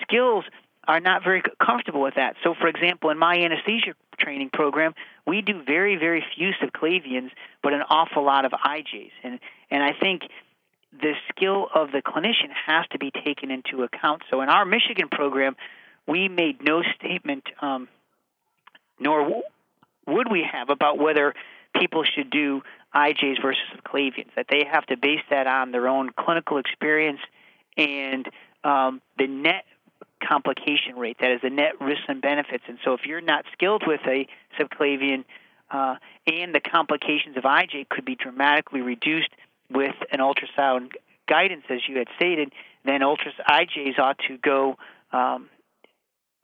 skills 0.03 0.45
are 0.89 1.01
not 1.01 1.23
very 1.23 1.43
comfortable 1.61 2.01
with 2.01 2.15
that. 2.15 2.37
So, 2.43 2.55
for 2.55 2.69
example, 2.69 3.11
in 3.11 3.19
my 3.19 3.37
anesthesia 3.37 3.95
training 4.19 4.51
program, 4.51 4.95
we 5.27 5.43
do 5.43 5.63
very, 5.63 5.97
very 5.97 6.25
few 6.37 6.53
subclavians, 6.63 7.31
but 7.63 7.73
an 7.73 7.83
awful 7.91 8.25
lot 8.25 8.45
of 8.45 8.53
IJs. 8.53 9.11
And, 9.23 9.41
and 9.71 9.83
I 9.83 9.93
think 9.93 10.23
the 11.01 11.13
skill 11.29 11.69
of 11.75 11.93
the 11.93 12.03
clinician 12.03 12.51
has 12.67 12.87
to 12.91 12.99
be 12.99 13.11
taken 13.11 13.51
into 13.51 13.83
account. 13.83 14.23
So, 14.31 14.41
in 14.41 14.49
our 14.49 14.65
Michigan 14.65 15.09
program, 15.11 15.57
we 16.07 16.29
made 16.29 16.63
no 16.63 16.83
statement, 16.99 17.45
um, 17.61 17.89
nor 19.01 19.43
would 20.07 20.31
we 20.31 20.47
have, 20.51 20.71
about 20.71 20.99
whether 20.99 21.35
people 21.79 22.05
should 22.05 22.31
do 22.31 22.63
IJs 22.95 23.43
versus 23.43 23.63
Clavians, 23.85 24.31
that 24.37 24.47
they 24.49 24.65
have 24.71 24.87
to 24.87 24.97
base 24.97 25.21
that 25.31 25.47
on 25.47 25.73
their 25.73 25.89
own 25.89 26.11
clinical 26.19 26.59
experience 26.59 27.21
and 27.77 28.29
um, 28.65 29.03
the 29.19 29.27
net 29.27 29.65
complication 30.27 30.97
rate, 30.97 31.19
that 31.21 31.31
is 31.31 31.41
the 31.43 31.51
net 31.51 31.81
risks 31.81 32.05
and 32.09 32.23
benefits. 32.23 32.65
And 32.69 32.79
so 32.85 32.95
if 32.95 33.01
you're 33.05 33.21
not 33.21 33.45
skilled 33.53 33.83
with 33.87 34.01
a 34.07 34.27
subclavian 34.59 35.25
uh, 35.71 35.97
and 36.27 36.55
the 36.55 36.61
complications 36.61 37.37
of 37.37 37.45
IJ 37.45 37.89
could 37.89 38.05
be 38.05 38.15
dramatically 38.15 38.81
reduced 38.81 39.31
with 39.71 39.95
an 40.13 40.21
ultrasound 40.21 40.93
guidance, 41.29 41.65
as 41.69 41.81
you 41.89 41.99
had 41.99 42.09
stated, 42.17 42.53
then 42.85 43.03
ultras 43.03 43.35
IJs 43.49 43.99
ought 43.99 44.19
to 44.29 44.39
go 44.39 44.77
um, 45.13 45.49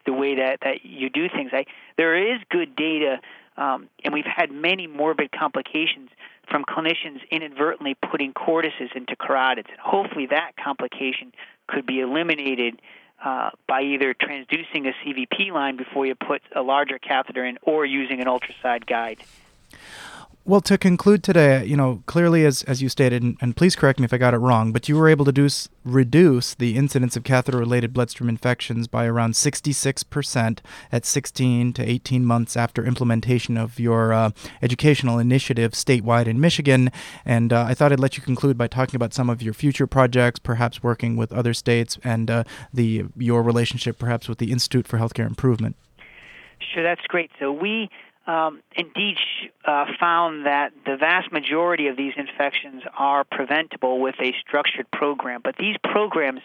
the 0.05 0.13
way 0.13 0.37
that, 0.37 0.59
that 0.63 0.85
you 0.85 1.09
do 1.09 1.29
things. 1.29 1.51
I, 1.53 1.67
there 1.97 2.35
is 2.35 2.41
good 2.51 2.75
data, 2.75 3.21
um, 3.57 3.89
and 4.05 4.13
we've 4.13 4.25
had 4.25 4.51
many 4.51 4.87
morbid 4.87 5.31
complications 5.31 6.11
from 6.51 6.65
clinicians 6.65 7.21
inadvertently 7.31 7.95
putting 7.95 8.33
Cordises 8.33 8.95
into 8.97 9.15
carotids. 9.17 9.69
And 9.69 9.79
hopefully, 9.81 10.27
that 10.27 10.53
complication 10.63 11.33
could 11.69 11.87
be 11.87 12.01
eliminated 12.01 12.81
uh, 13.25 13.51
by 13.69 13.83
either 13.83 14.15
transducing 14.15 14.89
a 14.89 14.93
CVP 15.05 15.53
line 15.53 15.77
before 15.77 16.07
you 16.07 16.15
put 16.17 16.43
a 16.57 16.63
larger 16.63 16.99
catheter 16.99 17.45
in 17.45 17.59
or 17.63 17.87
using 17.87 18.21
an 18.21 18.27
ultrasound 18.27 18.87
guide. 18.87 19.23
Well, 20.45 20.61
to 20.63 20.77
conclude 20.77 21.23
today, 21.23 21.65
you 21.65 21.77
know, 21.77 22.03
clearly, 22.07 22.45
as, 22.45 22.65
as 22.65 22.83
you 22.83 22.89
stated, 22.89 23.23
and, 23.23 23.37
and 23.41 23.55
please 23.55 23.77
correct 23.77 24.01
me 24.01 24.07
if 24.07 24.13
I 24.13 24.19
got 24.19 24.35
it 24.35 24.39
wrong, 24.39 24.73
but 24.73 24.89
you 24.89 24.97
were 24.97 25.09
able 25.09 25.25
to 25.25 25.71
reduce 25.85 26.55
the 26.55 26.75
incidence 26.77 27.17
of 27.17 27.23
catheter 27.23 27.59
related 27.59 27.93
bloodstream 27.93 28.29
infections 28.29 28.89
by 28.89 29.07
around 29.07 29.35
66% 29.35 30.59
at 30.91 31.07
16 31.07 31.73
to 31.75 31.89
18 31.89 32.25
months 32.25 32.57
after 32.57 32.85
implementation 32.85 33.57
of 33.57 33.79
your 33.79 34.13
uh, 34.13 34.31
educational 34.61 35.21
initiative 35.21 35.73
statewide 35.73 36.27
in 36.27 36.41
Michigan. 36.41 36.91
And 37.25 37.53
uh, 37.53 37.63
I 37.69 37.75
thought 37.75 37.93
I'd 37.93 38.01
let 38.01 38.17
you 38.17 38.23
conclude 38.25 38.59
by 38.59 38.67
talking 38.67 38.97
about 38.97 39.15
some 39.15 39.31
of 39.31 39.43
your 39.43 39.55
future 39.55 39.87
projects, 39.87 40.41
perhaps 40.41 40.83
working 40.83 41.15
with 41.17 41.33
other 41.33 41.55
states, 41.55 41.99
and 42.03 42.29
uh, 42.29 42.43
the 42.75 43.05
your 43.17 43.45
relationship 43.45 43.97
perhaps 43.97 44.29
with 44.29 44.39
the 44.39 44.51
Institute 44.51 44.89
for 44.89 44.99
Healthcare 44.99 45.27
Improvement. 45.27 45.77
Sure, 46.75 46.83
that's 46.83 47.07
great. 47.07 47.31
So 47.39 47.53
we 47.53 47.89
um, 48.27 48.63
indeed 48.77 49.17
uh, 49.65 49.87
found 49.99 50.47
that 50.47 50.73
the 50.87 50.97
vast 50.97 51.33
majority 51.33 51.89
of 51.89 51.97
these 51.97 52.13
infections 52.17 52.83
are 52.97 53.25
preventable 53.25 54.01
with 54.01 54.15
a 54.21 54.33
structured 54.47 54.91
program. 54.91 55.41
But 55.43 55.57
these 55.59 55.77
programs, 55.83 56.41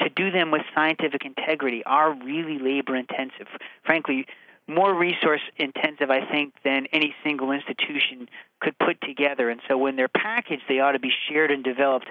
to 0.00 0.08
do 0.08 0.30
them 0.30 0.50
with 0.50 0.62
scientific 0.74 1.24
integrity, 1.24 1.84
are 1.84 2.12
really 2.12 2.58
labor 2.58 2.96
intensive. 2.96 3.46
Frankly, 3.84 4.26
more 4.66 4.94
resource 4.94 5.42
intensive, 5.56 6.10
I 6.10 6.24
think, 6.30 6.54
than 6.64 6.86
any 6.92 7.14
single 7.24 7.50
institution 7.52 8.28
could 8.60 8.78
put 8.78 9.00
together. 9.00 9.48
And 9.50 9.60
so 9.68 9.76
when 9.76 9.96
they're 9.96 10.08
packaged, 10.08 10.62
they 10.68 10.80
ought 10.80 10.92
to 10.92 11.00
be 11.00 11.12
shared 11.28 11.50
and 11.50 11.62
developed 11.62 12.08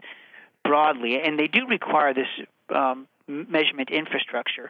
broadly. 0.63 1.19
And 1.21 1.39
they 1.39 1.47
do 1.47 1.67
require 1.67 2.13
this 2.13 2.27
um, 2.73 3.07
measurement 3.27 3.89
infrastructure. 3.89 4.69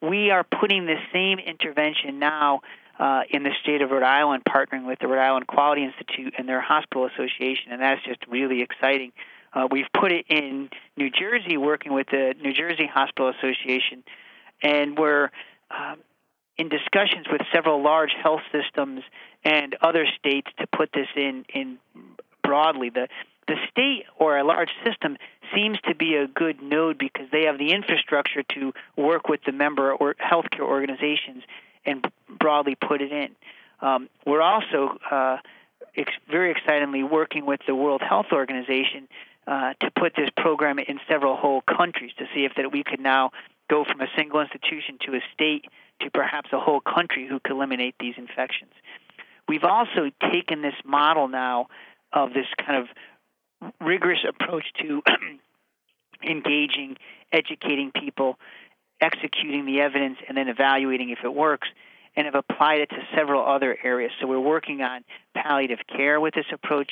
We 0.00 0.30
are 0.30 0.44
putting 0.44 0.86
the 0.86 0.96
same 1.12 1.38
intervention 1.38 2.18
now 2.18 2.60
uh, 2.98 3.22
in 3.30 3.42
the 3.42 3.52
state 3.62 3.82
of 3.82 3.90
Rhode 3.90 4.02
Island, 4.02 4.42
partnering 4.48 4.86
with 4.86 4.98
the 4.98 5.06
Rhode 5.06 5.22
Island 5.22 5.46
Quality 5.46 5.84
Institute 5.84 6.34
and 6.36 6.48
their 6.48 6.60
hospital 6.60 7.06
association, 7.06 7.72
and 7.72 7.80
that's 7.80 8.04
just 8.04 8.26
really 8.28 8.62
exciting. 8.62 9.12
Uh, 9.52 9.68
we've 9.70 9.86
put 9.98 10.12
it 10.12 10.26
in 10.28 10.68
New 10.96 11.10
Jersey, 11.10 11.56
working 11.56 11.92
with 11.92 12.08
the 12.10 12.34
New 12.42 12.52
Jersey 12.52 12.86
Hospital 12.86 13.32
Association, 13.38 14.02
and 14.62 14.98
we're 14.98 15.30
um, 15.70 15.98
in 16.56 16.68
discussions 16.68 17.26
with 17.30 17.40
several 17.54 17.82
large 17.82 18.12
health 18.20 18.42
systems 18.52 19.02
and 19.44 19.76
other 19.80 20.04
states 20.18 20.48
to 20.58 20.66
put 20.66 20.90
this 20.92 21.08
in 21.16 21.44
in 21.54 21.78
broadly. 22.42 22.90
The 22.90 23.08
the 23.46 23.56
state 23.70 24.04
or 24.18 24.36
a 24.36 24.44
large 24.44 24.70
system 24.84 25.16
seems 25.54 25.78
to 25.88 25.94
be 25.94 26.16
a 26.16 26.26
good 26.26 26.60
node 26.62 26.98
because 26.98 27.26
they 27.32 27.44
have 27.44 27.58
the 27.58 27.72
infrastructure 27.72 28.42
to 28.42 28.74
work 28.96 29.28
with 29.28 29.40
the 29.46 29.52
member 29.52 29.92
or 29.92 30.14
healthcare 30.14 30.66
organizations 30.68 31.44
and 31.86 32.06
broadly 32.38 32.74
put 32.74 33.00
it 33.00 33.12
in. 33.12 33.30
Um, 33.80 34.08
we're 34.26 34.42
also 34.42 34.98
uh, 35.10 35.38
ex- 35.96 36.12
very 36.30 36.50
excitedly 36.50 37.02
working 37.02 37.46
with 37.46 37.60
the 37.66 37.74
World 37.74 38.02
Health 38.02 38.26
Organization 38.32 39.08
uh, 39.46 39.74
to 39.80 39.90
put 39.98 40.14
this 40.16 40.28
program 40.36 40.78
in 40.78 41.00
several 41.08 41.36
whole 41.36 41.62
countries 41.62 42.12
to 42.18 42.24
see 42.34 42.44
if 42.44 42.52
that 42.56 42.70
we 42.72 42.84
could 42.84 43.00
now 43.00 43.30
go 43.70 43.84
from 43.84 44.00
a 44.00 44.06
single 44.16 44.40
institution 44.40 44.98
to 45.06 45.14
a 45.14 45.20
state 45.32 45.64
to 46.00 46.10
perhaps 46.10 46.50
a 46.52 46.60
whole 46.60 46.80
country 46.80 47.26
who 47.26 47.40
could 47.40 47.52
eliminate 47.52 47.94
these 47.98 48.14
infections. 48.16 48.72
We've 49.48 49.64
also 49.64 50.10
taken 50.32 50.62
this 50.62 50.74
model 50.84 51.28
now 51.28 51.68
of 52.12 52.32
this 52.34 52.46
kind 52.64 52.82
of 52.82 52.88
rigorous 53.80 54.24
approach 54.28 54.64
to 54.80 55.02
engaging, 56.22 56.96
educating 57.32 57.90
people, 57.90 58.38
executing 59.00 59.66
the 59.66 59.80
evidence 59.80 60.18
and 60.28 60.36
then 60.36 60.48
evaluating 60.48 61.10
if 61.10 61.20
it 61.24 61.34
works, 61.34 61.68
and 62.18 62.24
have 62.24 62.34
applied 62.34 62.80
it 62.80 62.90
to 62.90 62.96
several 63.14 63.46
other 63.46 63.78
areas. 63.84 64.10
So 64.20 64.26
we're 64.26 64.40
working 64.40 64.82
on 64.82 65.04
palliative 65.36 65.78
care 65.86 66.20
with 66.20 66.34
this 66.34 66.46
approach, 66.52 66.90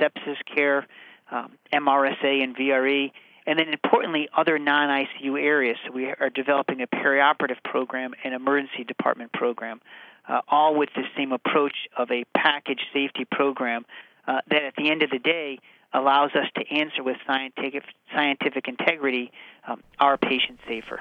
sepsis 0.00 0.36
care, 0.54 0.86
um, 1.32 1.50
MRSA 1.74 2.44
and 2.44 2.56
VRE, 2.56 3.10
and 3.44 3.58
then 3.58 3.70
importantly, 3.70 4.28
other 4.36 4.56
non 4.56 4.88
ICU 4.88 5.42
areas. 5.42 5.78
So 5.84 5.92
we 5.92 6.06
are 6.06 6.30
developing 6.30 6.80
a 6.80 6.86
perioperative 6.86 7.60
program 7.64 8.14
and 8.22 8.34
emergency 8.34 8.84
department 8.84 9.32
program, 9.32 9.80
uh, 10.28 10.42
all 10.46 10.76
with 10.76 10.90
the 10.94 11.02
same 11.16 11.32
approach 11.32 11.74
of 11.96 12.12
a 12.12 12.22
package 12.36 12.82
safety 12.92 13.24
program 13.24 13.84
uh, 14.28 14.42
that 14.48 14.62
at 14.62 14.74
the 14.76 14.90
end 14.90 15.02
of 15.02 15.10
the 15.10 15.18
day 15.18 15.58
allows 15.92 16.30
us 16.36 16.46
to 16.54 16.64
answer 16.72 17.02
with 17.02 17.16
scientific, 17.26 17.82
scientific 18.14 18.68
integrity 18.68 19.32
um, 19.66 19.82
our 19.98 20.16
patients 20.16 20.62
safer. 20.68 21.00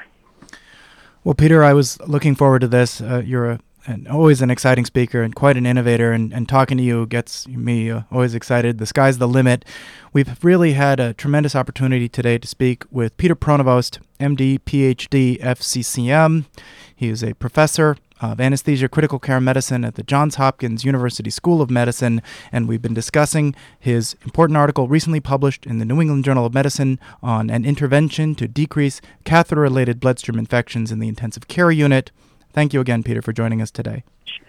Well, 1.23 1.35
Peter, 1.35 1.63
I 1.63 1.73
was 1.73 1.99
looking 2.07 2.33
forward 2.35 2.59
to 2.59 2.67
this. 2.67 3.01
Uh, 3.01 3.21
you're 3.23 3.51
a 3.51 3.59
and 3.87 4.07
always 4.07 4.41
an 4.41 4.51
exciting 4.51 4.85
speaker 4.85 5.23
and 5.23 5.33
quite 5.33 5.57
an 5.57 5.65
innovator. 5.65 6.11
And, 6.11 6.33
and 6.33 6.47
talking 6.47 6.77
to 6.77 6.83
you 6.83 7.07
gets 7.07 7.47
me 7.47 7.89
uh, 7.89 8.01
always 8.11 8.35
excited. 8.35 8.77
The 8.77 8.85
sky's 8.85 9.17
the 9.17 9.27
limit. 9.27 9.63
We've 10.11 10.37
really 10.43 10.73
had 10.73 10.99
a 10.99 11.13
tremendous 11.13 11.55
opportunity 11.55 12.09
today 12.09 12.37
to 12.37 12.47
speak 12.47 12.83
with 12.91 13.15
Peter 13.17 13.35
Pronovost, 13.35 13.99
MD, 14.19 14.59
PhD, 14.59 15.39
FCCM. 15.41 16.45
He 16.93 17.07
is 17.07 17.23
a 17.23 17.33
professor 17.35 17.95
of 18.19 18.41
anesthesia 18.41 18.89
critical 18.89 19.19
care 19.19 19.39
medicine 19.39 19.85
at 19.85 19.95
the 19.95 20.03
Johns 20.03 20.35
Hopkins 20.35 20.83
University 20.83 21.29
School 21.29 21.61
of 21.61 21.69
Medicine, 21.69 22.21
and 22.51 22.67
we've 22.67 22.81
been 22.81 22.95
discussing 22.95 23.55
his 23.79 24.15
important 24.23 24.57
article 24.57 24.87
recently 24.87 25.19
published 25.19 25.67
in 25.67 25.77
the 25.77 25.85
New 25.85 26.01
England 26.01 26.25
Journal 26.25 26.47
of 26.47 26.53
Medicine 26.53 26.99
on 27.21 27.51
an 27.51 27.63
intervention 27.63 28.33
to 28.35 28.47
decrease 28.47 29.01
catheter 29.23 29.61
related 29.61 29.99
bloodstream 29.99 30.39
infections 30.39 30.91
in 30.91 30.99
the 30.99 31.07
intensive 31.07 31.47
care 31.47 31.71
unit. 31.71 32.11
Thank 32.57 32.73
you 32.73 32.81
again, 32.81 33.03
Peter, 33.03 33.21
for 33.21 33.33
joining 33.33 33.61
us 33.61 33.69
today. 33.69 34.03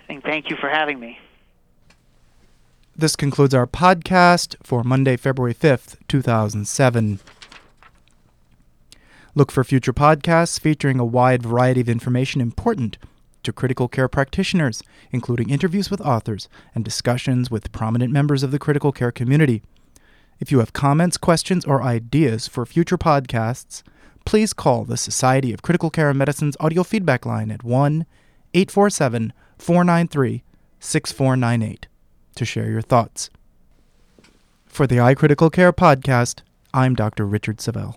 Thank 0.09 0.49
you 0.49 0.57
for 0.57 0.71
having 0.71 0.99
me. 0.99 1.19
This 2.97 3.15
concludes 3.15 3.53
our 3.53 3.67
podcast 3.67 4.57
for 4.63 4.83
Monday, 4.83 5.19
February 5.19 5.53
5th, 5.53 5.99
2007. 6.09 7.21
Look 9.35 9.53
for 9.53 9.63
future 9.63 9.93
podcasts 9.93 10.59
featuring 10.59 10.99
a 10.99 11.05
wide 11.05 11.43
variety 11.43 11.83
of 11.83 11.89
information 11.91 12.41
important 12.41 12.97
to 13.43 13.53
critical 13.53 13.89
care 13.89 14.09
practitioners, 14.09 14.83
including 15.13 15.51
interviews 15.51 15.91
with 15.91 16.01
authors 16.01 16.49
and 16.75 16.87
discussions 16.87 17.51
with 17.51 17.73
prominent 17.73 18.11
members 18.11 18.43
of 18.43 18.53
the 18.53 18.59
critical 18.59 18.91
care 18.91 19.13
community. 19.13 19.63
If 20.41 20.51
you 20.51 20.61
have 20.61 20.73
comments, 20.73 21.19
questions, 21.19 21.67
or 21.67 21.83
ideas 21.83 22.49
for 22.49 22.65
future 22.65 22.97
podcasts, 22.97 23.83
please 24.29 24.53
call 24.53 24.85
the 24.85 24.99
Society 24.99 25.55
of 25.55 25.63
Critical 25.63 25.89
Care 25.89 26.13
Medicine's 26.13 26.55
audio 26.61 26.83
feedback 26.83 27.25
line 27.25 27.51
at 27.51 27.65
1 27.65 28.05
847 28.53 29.33
493 29.57 30.43
6498 30.79 31.89
to 32.35 32.45
share 32.45 32.69
your 32.69 32.83
thoughts. 32.83 33.31
For 34.67 34.87
the 34.87 34.97
iCritical 34.97 35.51
Care 35.51 35.73
podcast, 35.73 36.43
I'm 36.75 36.95
Dr. 36.95 37.25
Richard 37.25 37.63
Savel. 37.63 37.97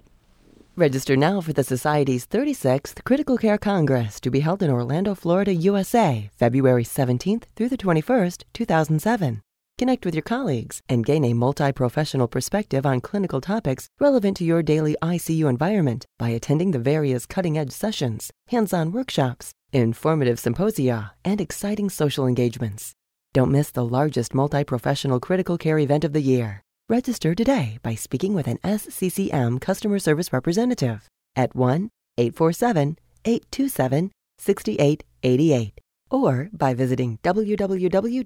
Register 0.78 1.18
now 1.18 1.42
for 1.42 1.52
the 1.52 1.66
Society's 1.66 2.26
36th 2.26 3.04
Critical 3.04 3.38
Care 3.38 3.58
Congress 3.58 4.22
to 4.22 4.32
be 4.32 4.40
held 4.40 4.64
in 4.64 4.72
Orlando, 4.72 5.14
Florida, 5.14 5.54
USA, 5.54 6.30
February 6.38 6.86
17th 6.86 7.44
through 7.58 7.68
the 7.68 7.76
21st, 7.76 8.44
2007. 8.54 9.42
Connect 9.82 10.06
with 10.06 10.14
your 10.14 10.22
colleagues 10.22 10.84
and 10.88 11.04
gain 11.04 11.26
a 11.26 11.34
multi 11.34 11.72
professional 11.72 12.28
perspective 12.28 12.86
on 12.86 13.02
clinical 13.02 13.42
topics 13.42 13.88
relevant 14.00 14.38
to 14.38 14.44
your 14.44 14.62
daily 14.62 14.96
ICU 15.02 15.50
environment 15.50 16.06
by 16.20 16.30
attending 16.30 16.70
the 16.70 16.78
various 16.78 17.26
cutting 17.26 17.58
edge 17.58 17.72
sessions, 17.72 18.30
hands 18.50 18.74
on 18.74 18.92
workshops, 18.92 19.54
informative 19.74 20.40
symposia, 20.40 21.14
and 21.26 21.42
exciting 21.42 21.90
social 21.90 22.28
engagements. 22.28 22.94
Don't 23.34 23.52
miss 23.52 23.72
the 23.72 23.84
largest 23.84 24.36
multi 24.36 24.64
professional 24.64 25.20
critical 25.20 25.58
care 25.58 25.80
event 25.80 26.04
of 26.04 26.14
the 26.14 26.22
year. 26.22 26.62
Register 26.88 27.34
today 27.34 27.80
by 27.82 27.96
speaking 27.96 28.36
with 28.36 28.46
an 28.46 28.60
SCCM 28.64 29.60
customer 29.60 29.98
service 29.98 30.32
representative 30.32 31.08
at 31.36 31.56
1 31.56 31.90
847 32.20 33.00
827 33.26 34.12
6888 34.38 35.81
or 36.12 36.50
by 36.54 36.74
visiting 36.74 37.18
www.sccm.org. 37.24 38.26